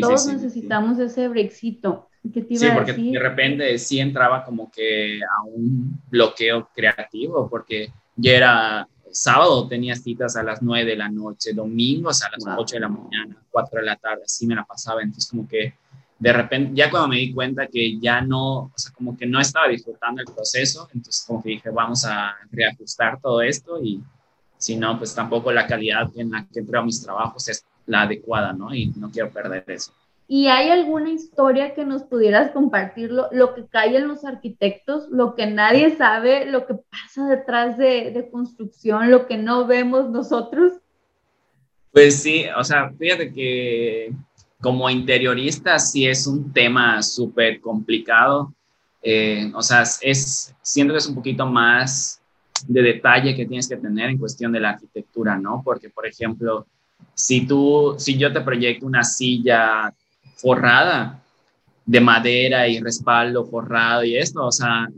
[0.00, 2.08] todos necesitamos ese breakcito.
[2.32, 7.48] ¿Qué te iba sí, porque de repente sí entraba como que a un bloqueo creativo,
[7.48, 12.58] porque ya era sábado tenía citas a las 9 de la noche, domingos a las
[12.58, 15.74] 8 de la mañana, 4 de la tarde, así me la pasaba, entonces como que
[16.18, 19.38] de repente, ya cuando me di cuenta que ya no, o sea, como que no
[19.38, 24.02] estaba disfrutando el proceso, entonces como que dije, vamos a reajustar todo esto y
[24.66, 28.52] si no, pues tampoco la calidad en la que entrego mis trabajos es la adecuada,
[28.52, 28.74] ¿no?
[28.74, 29.92] Y no quiero perder eso.
[30.26, 35.08] ¿Y hay alguna historia que nos pudieras compartir lo, lo que cae en los arquitectos,
[35.08, 40.10] lo que nadie sabe, lo que pasa detrás de, de construcción, lo que no vemos
[40.10, 40.72] nosotros?
[41.92, 44.12] Pues sí, o sea, fíjate que
[44.60, 48.52] como interiorista sí es un tema súper complicado.
[49.00, 52.20] Eh, o sea, es, siento que es un poquito más
[52.66, 55.62] de detalle que tienes que tener en cuestión de la arquitectura, ¿no?
[55.64, 56.66] Porque, por ejemplo,
[57.14, 59.92] si tú, si yo te proyecto una silla
[60.36, 61.22] forrada
[61.86, 64.88] de madera y respaldo forrado y esto, o sea,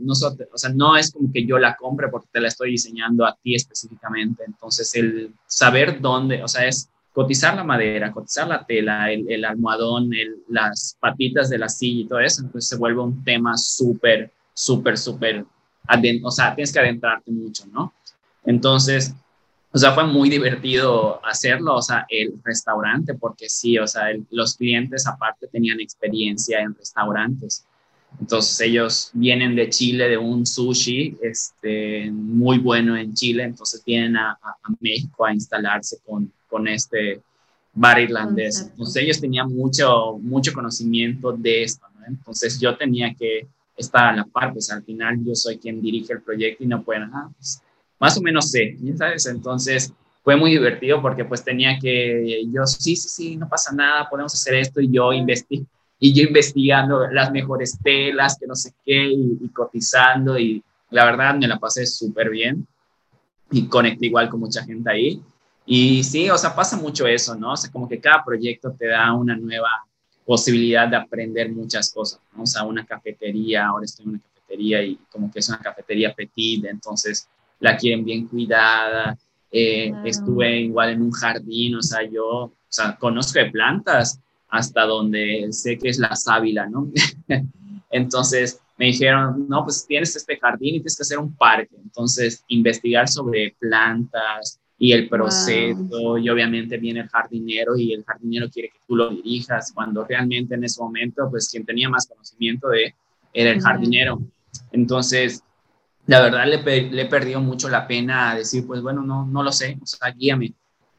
[0.73, 4.43] no, es como que yo la compre porque te la estoy diseñando a ti específicamente.
[4.45, 10.09] Entonces, el saber dónde, o sea, es cotizar la madera, cotizar la tela, el, almohadón,
[10.47, 14.97] las patitas de la silla y todo eso, entonces se vuelve un tema súper, súper,
[14.97, 15.45] súper,
[16.23, 17.93] o sea, tienes que adentrarte mucho, ¿no?
[18.45, 19.13] Entonces,
[19.71, 24.55] o sea, fue muy divertido hacerlo, o sea, el restaurante, porque sí, o sea, los
[24.55, 27.65] clientes aparte tenían experiencia en restaurantes.
[28.19, 34.17] Entonces ellos vienen de Chile, de un sushi este, muy bueno en Chile, entonces vienen
[34.17, 37.21] a, a México a instalarse con, con este
[37.73, 38.67] bar irlandés.
[38.71, 42.05] Entonces ellos tenían mucho, mucho conocimiento de esto, ¿no?
[42.07, 43.47] Entonces yo tenía que
[43.79, 46.83] estar a la par, pues al final yo soy quien dirige el proyecto y no
[46.83, 47.61] pueden, ah, pues
[47.99, 49.25] más o menos sé, ¿sabes?
[49.25, 54.09] Entonces fue muy divertido porque pues tenía que, yo, sí, sí, sí, no pasa nada,
[54.09, 55.65] podemos hacer esto y yo investigué
[55.99, 61.05] y yo investigando las mejores telas, que no sé qué, y, y cotizando, y la
[61.05, 62.65] verdad me la pasé súper bien
[63.51, 65.21] y conecté igual con mucha gente ahí.
[65.65, 67.51] Y sí, o sea, pasa mucho eso, ¿no?
[67.51, 69.69] O sea, como que cada proyecto te da una nueva
[70.29, 72.21] posibilidad de aprender muchas cosas.
[72.37, 76.13] O sea, una cafetería, ahora estoy en una cafetería y como que es una cafetería
[76.13, 77.27] petit, entonces
[77.59, 79.17] la quieren bien cuidada.
[79.51, 84.19] Eh, estuve igual en un jardín, o sea, yo, o sea, conozco de plantas
[84.49, 86.91] hasta donde sé que es la sábila, ¿no?
[87.89, 91.75] entonces me dijeron, no, pues tienes este jardín y tienes que hacer un parque.
[91.75, 98.49] Entonces, investigar sobre plantas, y el proceso y obviamente viene el jardinero y el jardinero
[98.49, 102.69] quiere que tú lo dirijas cuando realmente en ese momento pues quien tenía más conocimiento
[102.69, 102.95] de
[103.33, 104.19] era el jardinero.
[104.71, 105.43] Entonces,
[106.07, 109.51] la verdad le, le he perdido mucho la pena decir pues bueno, no, no lo
[109.51, 110.53] sé, o sea, guíame.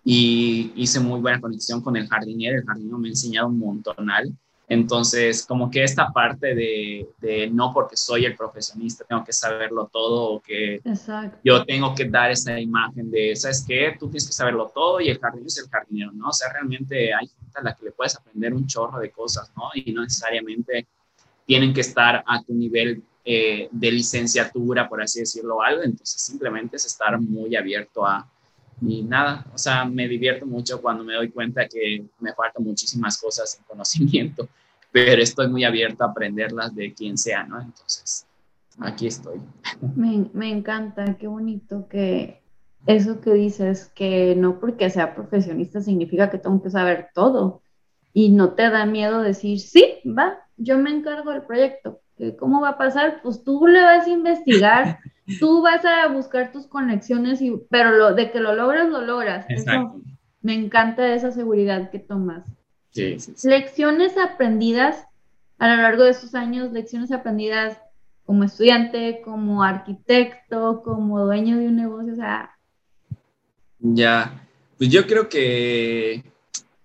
[0.05, 4.31] Y hice muy buena conexión con el jardinero, el jardinero me ha enseñado un montonal
[4.71, 10.35] entonces, como que esta parte de, no porque soy el profesionista tengo que saberlo todo
[10.35, 10.81] o que
[11.43, 13.97] yo tengo que dar esa imagen de, ¿sabes qué?
[13.99, 16.29] Tú tienes que saberlo todo y el jardinero es el jardinero, ¿no?
[16.29, 19.51] O sea, realmente hay gente a la que le puedes aprender un chorro de cosas,
[19.57, 19.71] ¿no?
[19.75, 20.87] Y no necesariamente
[21.47, 25.83] tienen que estar a tu nivel eh, de licenciatura, por así decirlo, algo.
[25.83, 28.25] Entonces, simplemente es estar muy abierto a,
[28.81, 33.21] y nada, o sea, me divierto mucho cuando me doy cuenta que me faltan muchísimas
[33.21, 34.49] cosas en conocimiento,
[34.93, 37.61] pero estoy muy abierto a aprenderlas de quien sea, ¿no?
[37.61, 38.27] Entonces,
[38.79, 39.41] aquí estoy.
[39.95, 42.41] Me, me encanta, qué bonito que
[42.87, 47.63] eso que dices, que no porque sea profesionista significa que tengo que saber todo
[48.13, 52.01] y no te da miedo decir, sí, va, yo me encargo del proyecto.
[52.39, 53.21] ¿Cómo va a pasar?
[53.23, 54.99] Pues tú le vas a investigar
[55.39, 59.47] tú vas a buscar tus conexiones, y, pero lo, de que lo logras, lo logras.
[60.43, 62.45] me encanta esa seguridad que tomas.
[63.45, 65.07] Lecciones aprendidas
[65.59, 67.79] a lo largo de estos años, lecciones aprendidas
[68.25, 72.51] como estudiante, como arquitecto, como dueño de un negocio, o sea.
[73.79, 74.47] Ya,
[74.79, 76.25] pues yo creo que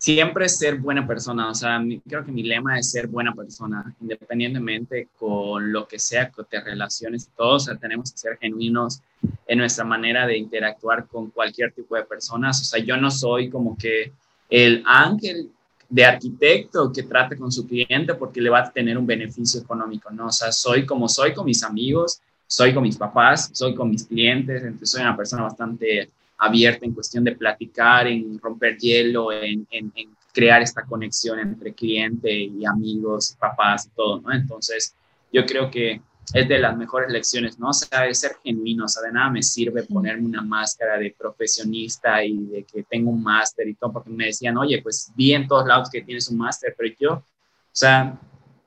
[0.05, 5.07] siempre ser buena persona, o sea, creo que mi lema es ser buena persona, independientemente
[5.17, 9.01] con lo que sea que te relaciones todos, o sea, tenemos que ser genuinos
[9.47, 13.49] en nuestra manera de interactuar con cualquier tipo de personas, o sea, yo no soy
[13.49, 14.11] como que
[14.47, 15.49] el ángel
[15.89, 20.11] de arquitecto que trate con su cliente porque le va a tener un beneficio económico,
[20.11, 20.27] ¿no?
[20.27, 24.05] O sea, soy como soy con mis amigos, soy con mis papás, soy con mis
[24.05, 29.67] clientes, entonces soy una persona bastante abierta en cuestión de platicar, en romper hielo, en,
[29.69, 29.91] en,
[30.33, 34.33] crear esta conexión entre cliente y amigos, papás y todo, ¿no?
[34.33, 34.93] Entonces,
[35.31, 36.01] yo creo que
[36.33, 37.69] es de las mejores lecciones, ¿no?
[37.69, 41.15] O sea, es ser genuino, o sea, de nada me sirve ponerme una máscara de
[41.17, 45.33] profesionista y de que tengo un máster y todo, porque me decían, oye, pues vi
[45.33, 47.23] en todos lados que tienes un máster, pero yo, o
[47.71, 48.19] sea,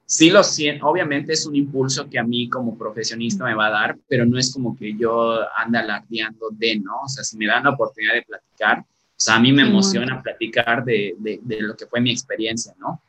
[0.08, 3.70] sí lo siento, obviamente es un impulso que a mí como profesionista me va a
[3.70, 7.02] dar, pero no es como que yo ande alardeando de, ¿no?
[7.04, 8.84] O sea, si me dan la oportunidad de platicar, o
[9.14, 13.02] sea, a mí me emociona platicar de, de, de, lo que fue mi experiencia, ¿no?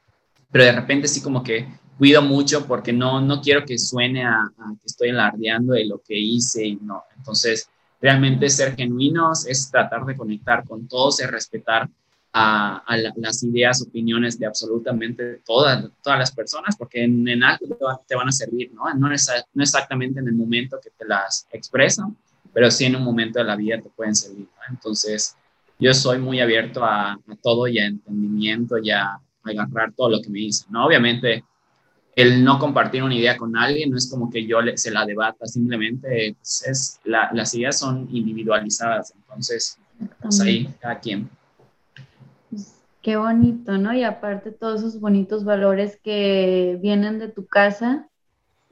[0.52, 4.42] Pero de repente sí como que cuido mucho porque no, no quiero que suene a,
[4.42, 7.04] a que estoy alardeando de lo que hice y no.
[7.16, 7.70] Entonces,
[8.02, 11.90] realmente ser genuinos es tratar de conectar con todos y respetar
[12.32, 12.84] a,
[13.16, 17.78] las ideas, opiniones de absolutamente todas, todas las personas, porque en, en algo
[18.08, 18.94] te, van a servir, ¿no?
[18.94, 22.16] No, es, no exactamente en el momento que te las expresan,
[22.54, 24.74] pero sí en un momento de la vida te pueden servir, ¿no?
[24.74, 25.36] Entonces,
[25.80, 30.30] yo soy muy abierto a, todo y a entendimiento y a, agarrar todo lo que
[30.30, 30.86] me dicen, ¿no?
[30.86, 31.44] Obviamente,
[32.16, 35.06] el no compartir una idea con alguien no es como que yo le, se la
[35.06, 39.80] debata, simplemente pues, es, las ideas son individualizadas, entonces,
[40.22, 41.30] pues ahí, cada quien.
[43.02, 43.94] Qué bonito, ¿no?
[43.94, 48.08] Y aparte todos esos bonitos valores que vienen de tu casa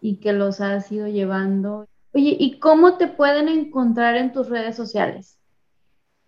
[0.01, 1.87] y que los has ido llevando.
[2.13, 5.37] Oye, ¿y cómo te pueden encontrar en tus redes sociales?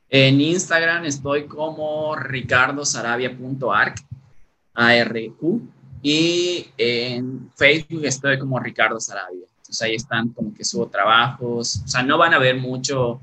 [0.10, 3.98] En Instagram estoy como ricardosarabia.arc,
[4.74, 5.62] A-R-Q,
[6.02, 9.46] y en Facebook estoy como Ricardo Sarabia.
[9.58, 13.22] Entonces ahí están como que subo trabajos, o sea, no van a ver mucho,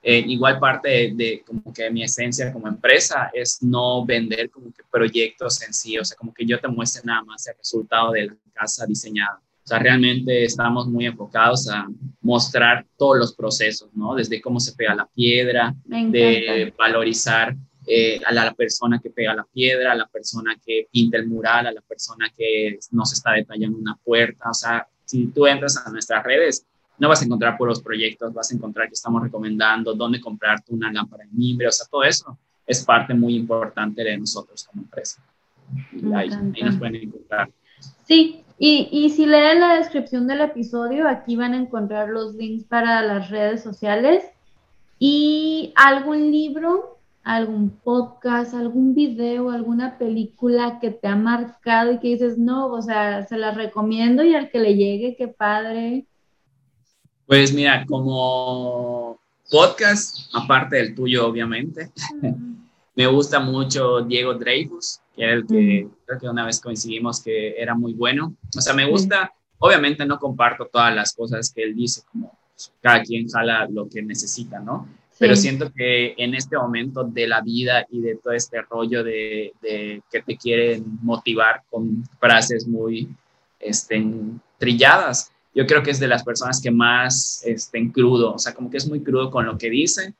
[0.00, 4.82] eh, igual parte de, como que mi esencia como empresa es no vender como que
[4.90, 8.26] proyectos en sí, o sea, como que yo te muestre nada más el resultado de
[8.26, 9.40] la casa diseñada.
[9.64, 11.86] O sea, realmente estamos muy enfocados a
[12.22, 14.14] mostrar todos los procesos, ¿no?
[14.14, 17.54] Desde cómo se pega la piedra, de valorizar
[17.86, 21.66] eh, a la persona que pega la piedra, a la persona que pinta el mural,
[21.66, 24.48] a la persona que nos está detallando una puerta.
[24.50, 26.66] O sea, si tú entras a nuestras redes,
[26.98, 30.92] no vas a encontrar puros proyectos, vas a encontrar que estamos recomendando dónde comprarte una
[30.92, 35.22] lámpara de mimbre, o sea, todo eso es parte muy importante de nosotros como empresa.
[35.92, 37.50] Y ahí, ahí nos pueden encontrar.
[38.04, 42.64] Sí, y, y, si leen la descripción del episodio, aquí van a encontrar los links
[42.64, 44.24] para las redes sociales
[44.98, 52.08] y algún libro, algún podcast, algún video, alguna película que te ha marcado y que
[52.08, 56.06] dices, no, o sea, se la recomiendo y al que le llegue, qué padre.
[57.28, 59.20] Pues mira, como
[59.50, 61.92] podcast, aparte del tuyo, obviamente,
[62.96, 67.60] me gusta mucho Diego Dreyfus que era el que creo que una vez coincidimos que
[67.60, 68.36] era muy bueno.
[68.56, 72.38] O sea, me gusta, obviamente no comparto todas las cosas que él dice, como
[72.80, 74.88] cada quien jala lo que necesita, ¿no?
[75.18, 79.52] Pero siento que en este momento de la vida y de todo este rollo de,
[79.60, 83.08] de que te quieren motivar con frases muy
[83.58, 84.00] este,
[84.58, 88.70] trilladas, yo creo que es de las personas que más estén crudo, o sea, como
[88.70, 90.14] que es muy crudo con lo que dice.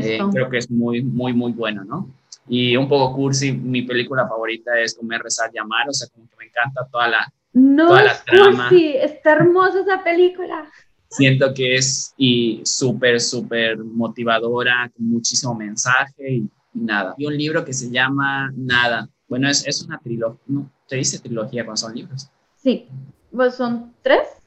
[0.00, 2.08] Eh, creo que es muy, muy, muy bueno, ¿no?
[2.48, 6.36] Y un poco cursi, mi película favorita es Comer, Rezar, Llamar, o sea, como que
[6.38, 8.68] me encanta toda la, no toda la trama.
[8.70, 10.70] Cursi, está hermosa esa película.
[11.10, 17.14] Siento que es y súper, súper motivadora, con muchísimo mensaje y, nada.
[17.18, 19.08] Y un libro que se llama Nada.
[19.26, 22.30] Bueno, es, es una trilogía, no, ¿te dice trilogía cuando son libros?
[22.56, 22.88] Sí,
[23.30, 24.37] pues son tres.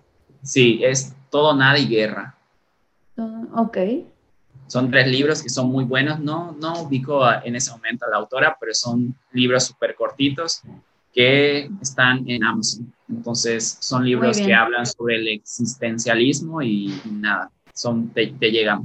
[0.44, 2.36] Sí, es Todo, Nada y Guerra.
[3.56, 3.78] ok.
[4.68, 6.20] Son tres libros que son muy buenos.
[6.20, 10.62] No, no ubico en ese momento a la autora, pero son libros súper cortitos
[11.14, 12.94] que están en Amazon.
[13.10, 18.84] Entonces, son libros que hablan sobre el existencialismo y, nada, son, te, te, llegan.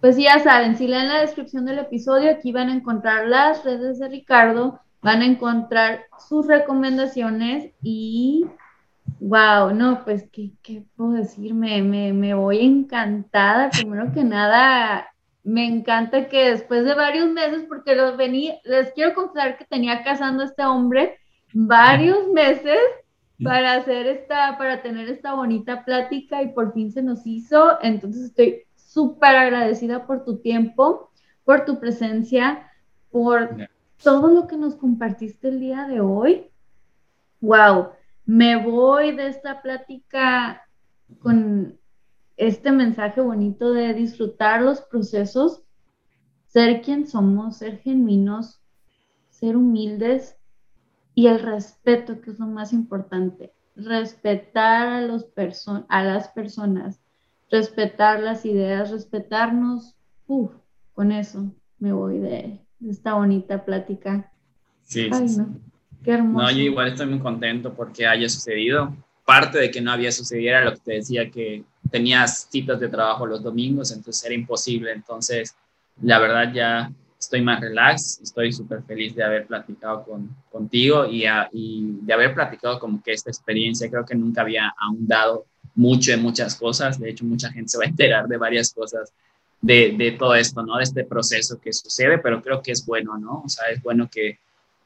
[0.00, 3.98] Pues ya saben, si leen la descripción del episodio, aquí van a encontrar las redes
[3.98, 8.46] de Ricardo, van a encontrar sus recomendaciones y
[9.20, 11.52] Wow, no, pues, ¿qué, qué puedo decir?
[11.52, 13.70] Me, me, me, voy encantada.
[13.70, 15.08] Primero que nada,
[15.42, 20.04] me encanta que después de varios meses, porque los vení, les quiero confesar que tenía
[20.04, 21.18] casando a este hombre
[21.52, 22.78] varios meses
[23.42, 27.78] para hacer esta, para tener esta bonita plática y por fin se nos hizo.
[27.82, 31.10] Entonces estoy súper agradecida por tu tiempo,
[31.44, 32.70] por tu presencia,
[33.10, 33.68] por
[34.00, 36.46] todo lo que nos compartiste el día de hoy.
[37.40, 37.97] Wow
[38.28, 40.68] me voy de esta plática
[41.20, 41.78] con
[42.36, 45.62] este mensaje bonito de disfrutar los procesos,
[46.44, 48.60] ser quien somos, ser genuinos,
[49.30, 50.36] ser humildes
[51.14, 53.54] y el respeto, que es lo más importante.
[53.74, 55.26] Respetar a, los
[55.88, 57.00] a las personas,
[57.50, 59.96] respetar las ideas, respetarnos.
[60.26, 60.52] Uf,
[60.92, 64.30] con eso me voy de, esta bonita plática.
[64.82, 65.38] Sí, sí.
[65.38, 65.48] No,
[66.50, 68.94] yo igual estoy muy contento porque haya sucedido.
[69.24, 72.88] Parte de que no había sucedido era lo que te decía que tenías citas de
[72.88, 74.92] trabajo los domingos, entonces era imposible.
[74.92, 75.54] Entonces,
[76.02, 81.24] la verdad ya estoy más relax, estoy súper feliz de haber platicado con, contigo y,
[81.52, 86.22] y, de haber platicado como que esta experiencia, creo que nunca había ahondado mucho en
[86.22, 89.12] muchas cosas, de hecho mucha gente se va a enterar de varias cosas
[89.60, 90.76] de, de todo esto, ¿no?
[90.76, 93.42] De este proceso que sucede, pero creo que es bueno, ¿no?
[93.44, 94.38] O sea, es bueno que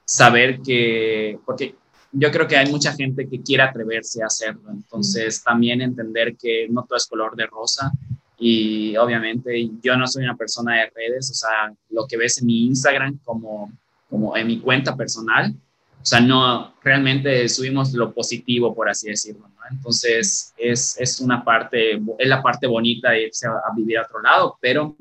[0.05, 1.75] saber que, porque
[2.13, 6.69] yo creo que hay mucha gente que quiere atreverse a hacerlo, entonces también entender que
[6.69, 7.91] no todo es color de rosa
[8.39, 12.47] y obviamente yo no soy una persona de redes, o sea, lo que ves en
[12.47, 13.73] mi Instagram como,
[14.11, 15.55] como en mi cuenta personal,
[16.03, 19.61] o sea, no, realmente subimos lo positivo, por así decirlo, ¿no?
[19.71, 24.03] Entonces, es, es una parte, es la parte bonita de irse a, a vivir a
[24.03, 24.97] otro lado, pero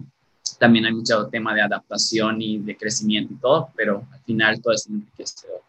[0.62, 4.76] también hay mucho tema de adaptación y de crecimiento y todo, pero al final todo
[4.76, 5.62] es enriquecedor.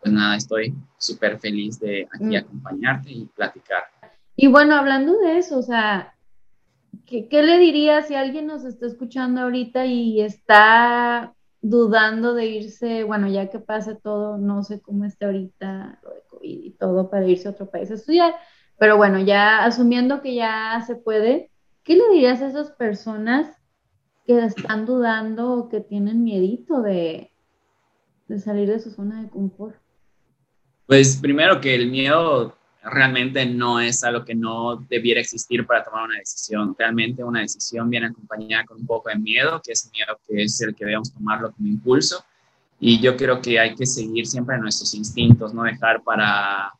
[0.00, 2.36] Pues nada, estoy súper feliz de aquí mm.
[2.38, 3.84] acompañarte y platicar.
[4.34, 6.16] Y bueno, hablando de eso, o sea,
[7.06, 13.04] ¿qué, ¿qué, le dirías si alguien nos está escuchando ahorita y está dudando de irse,
[13.04, 17.10] bueno, ya que pase todo, no sé cómo esté ahorita lo de COVID y todo
[17.10, 18.34] para irse a otro país a estudiar,
[18.76, 21.52] pero bueno, ya asumiendo que ya se puede,
[21.84, 23.61] ¿qué le dirías a esas personas
[24.26, 27.30] que están dudando o que tienen miedito de,
[28.28, 29.76] de salir de su zona de confort?
[30.86, 36.04] Pues primero que el miedo realmente no es algo que no debiera existir para tomar
[36.04, 36.74] una decisión.
[36.78, 40.60] Realmente una decisión viene acompañada con un poco de miedo, que es miedo que es
[40.60, 42.24] el que debemos tomarlo como impulso.
[42.80, 46.72] Y yo creo que hay que seguir siempre nuestros instintos, no dejar para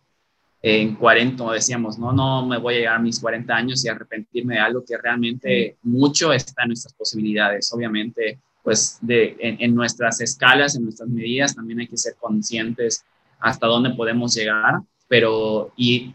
[0.63, 3.89] en 40, como decíamos, no, no me voy a llegar a mis 40 años y
[3.89, 7.73] arrepentirme de algo que realmente mucho está en nuestras posibilidades.
[7.73, 13.05] Obviamente, pues de, en, en nuestras escalas, en nuestras medidas, también hay que ser conscientes
[13.41, 14.81] hasta dónde podemos llegar
[15.13, 16.15] pero y,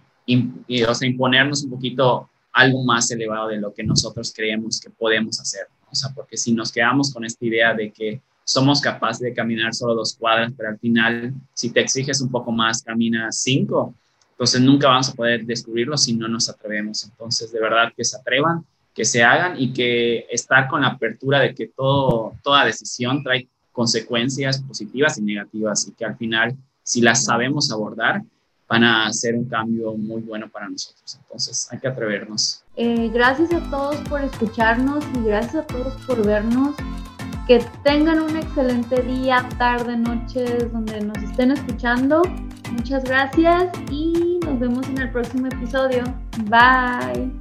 [0.89, 5.39] o sea, imponernos un poquito algo más elevado de lo que nosotros creemos que podemos
[5.39, 5.67] hacer.
[5.91, 9.75] O sea, porque si nos quedamos con esta idea de que somos capaces de caminar
[9.75, 13.93] solo dos cuadras, pero al final, si te exiges un poco más, camina cinco,
[14.37, 17.03] entonces nunca vamos a poder descubrirlo si no nos atrevemos.
[17.03, 18.63] Entonces, de verdad que se atrevan,
[18.93, 23.47] que se hagan y que estar con la apertura de que todo, toda decisión trae
[23.71, 28.21] consecuencias positivas y negativas y que al final, si las sabemos abordar,
[28.69, 31.17] van a hacer un cambio muy bueno para nosotros.
[31.19, 32.63] Entonces hay que atrevernos.
[32.75, 36.75] Eh, gracias a todos por escucharnos y gracias a todos por vernos.
[37.47, 42.21] Que tengan un excelente día, tarde, noche, donde nos estén escuchando.
[42.71, 46.03] Muchas gracias y nos vemos en el próximo episodio.
[46.45, 47.31] Bye.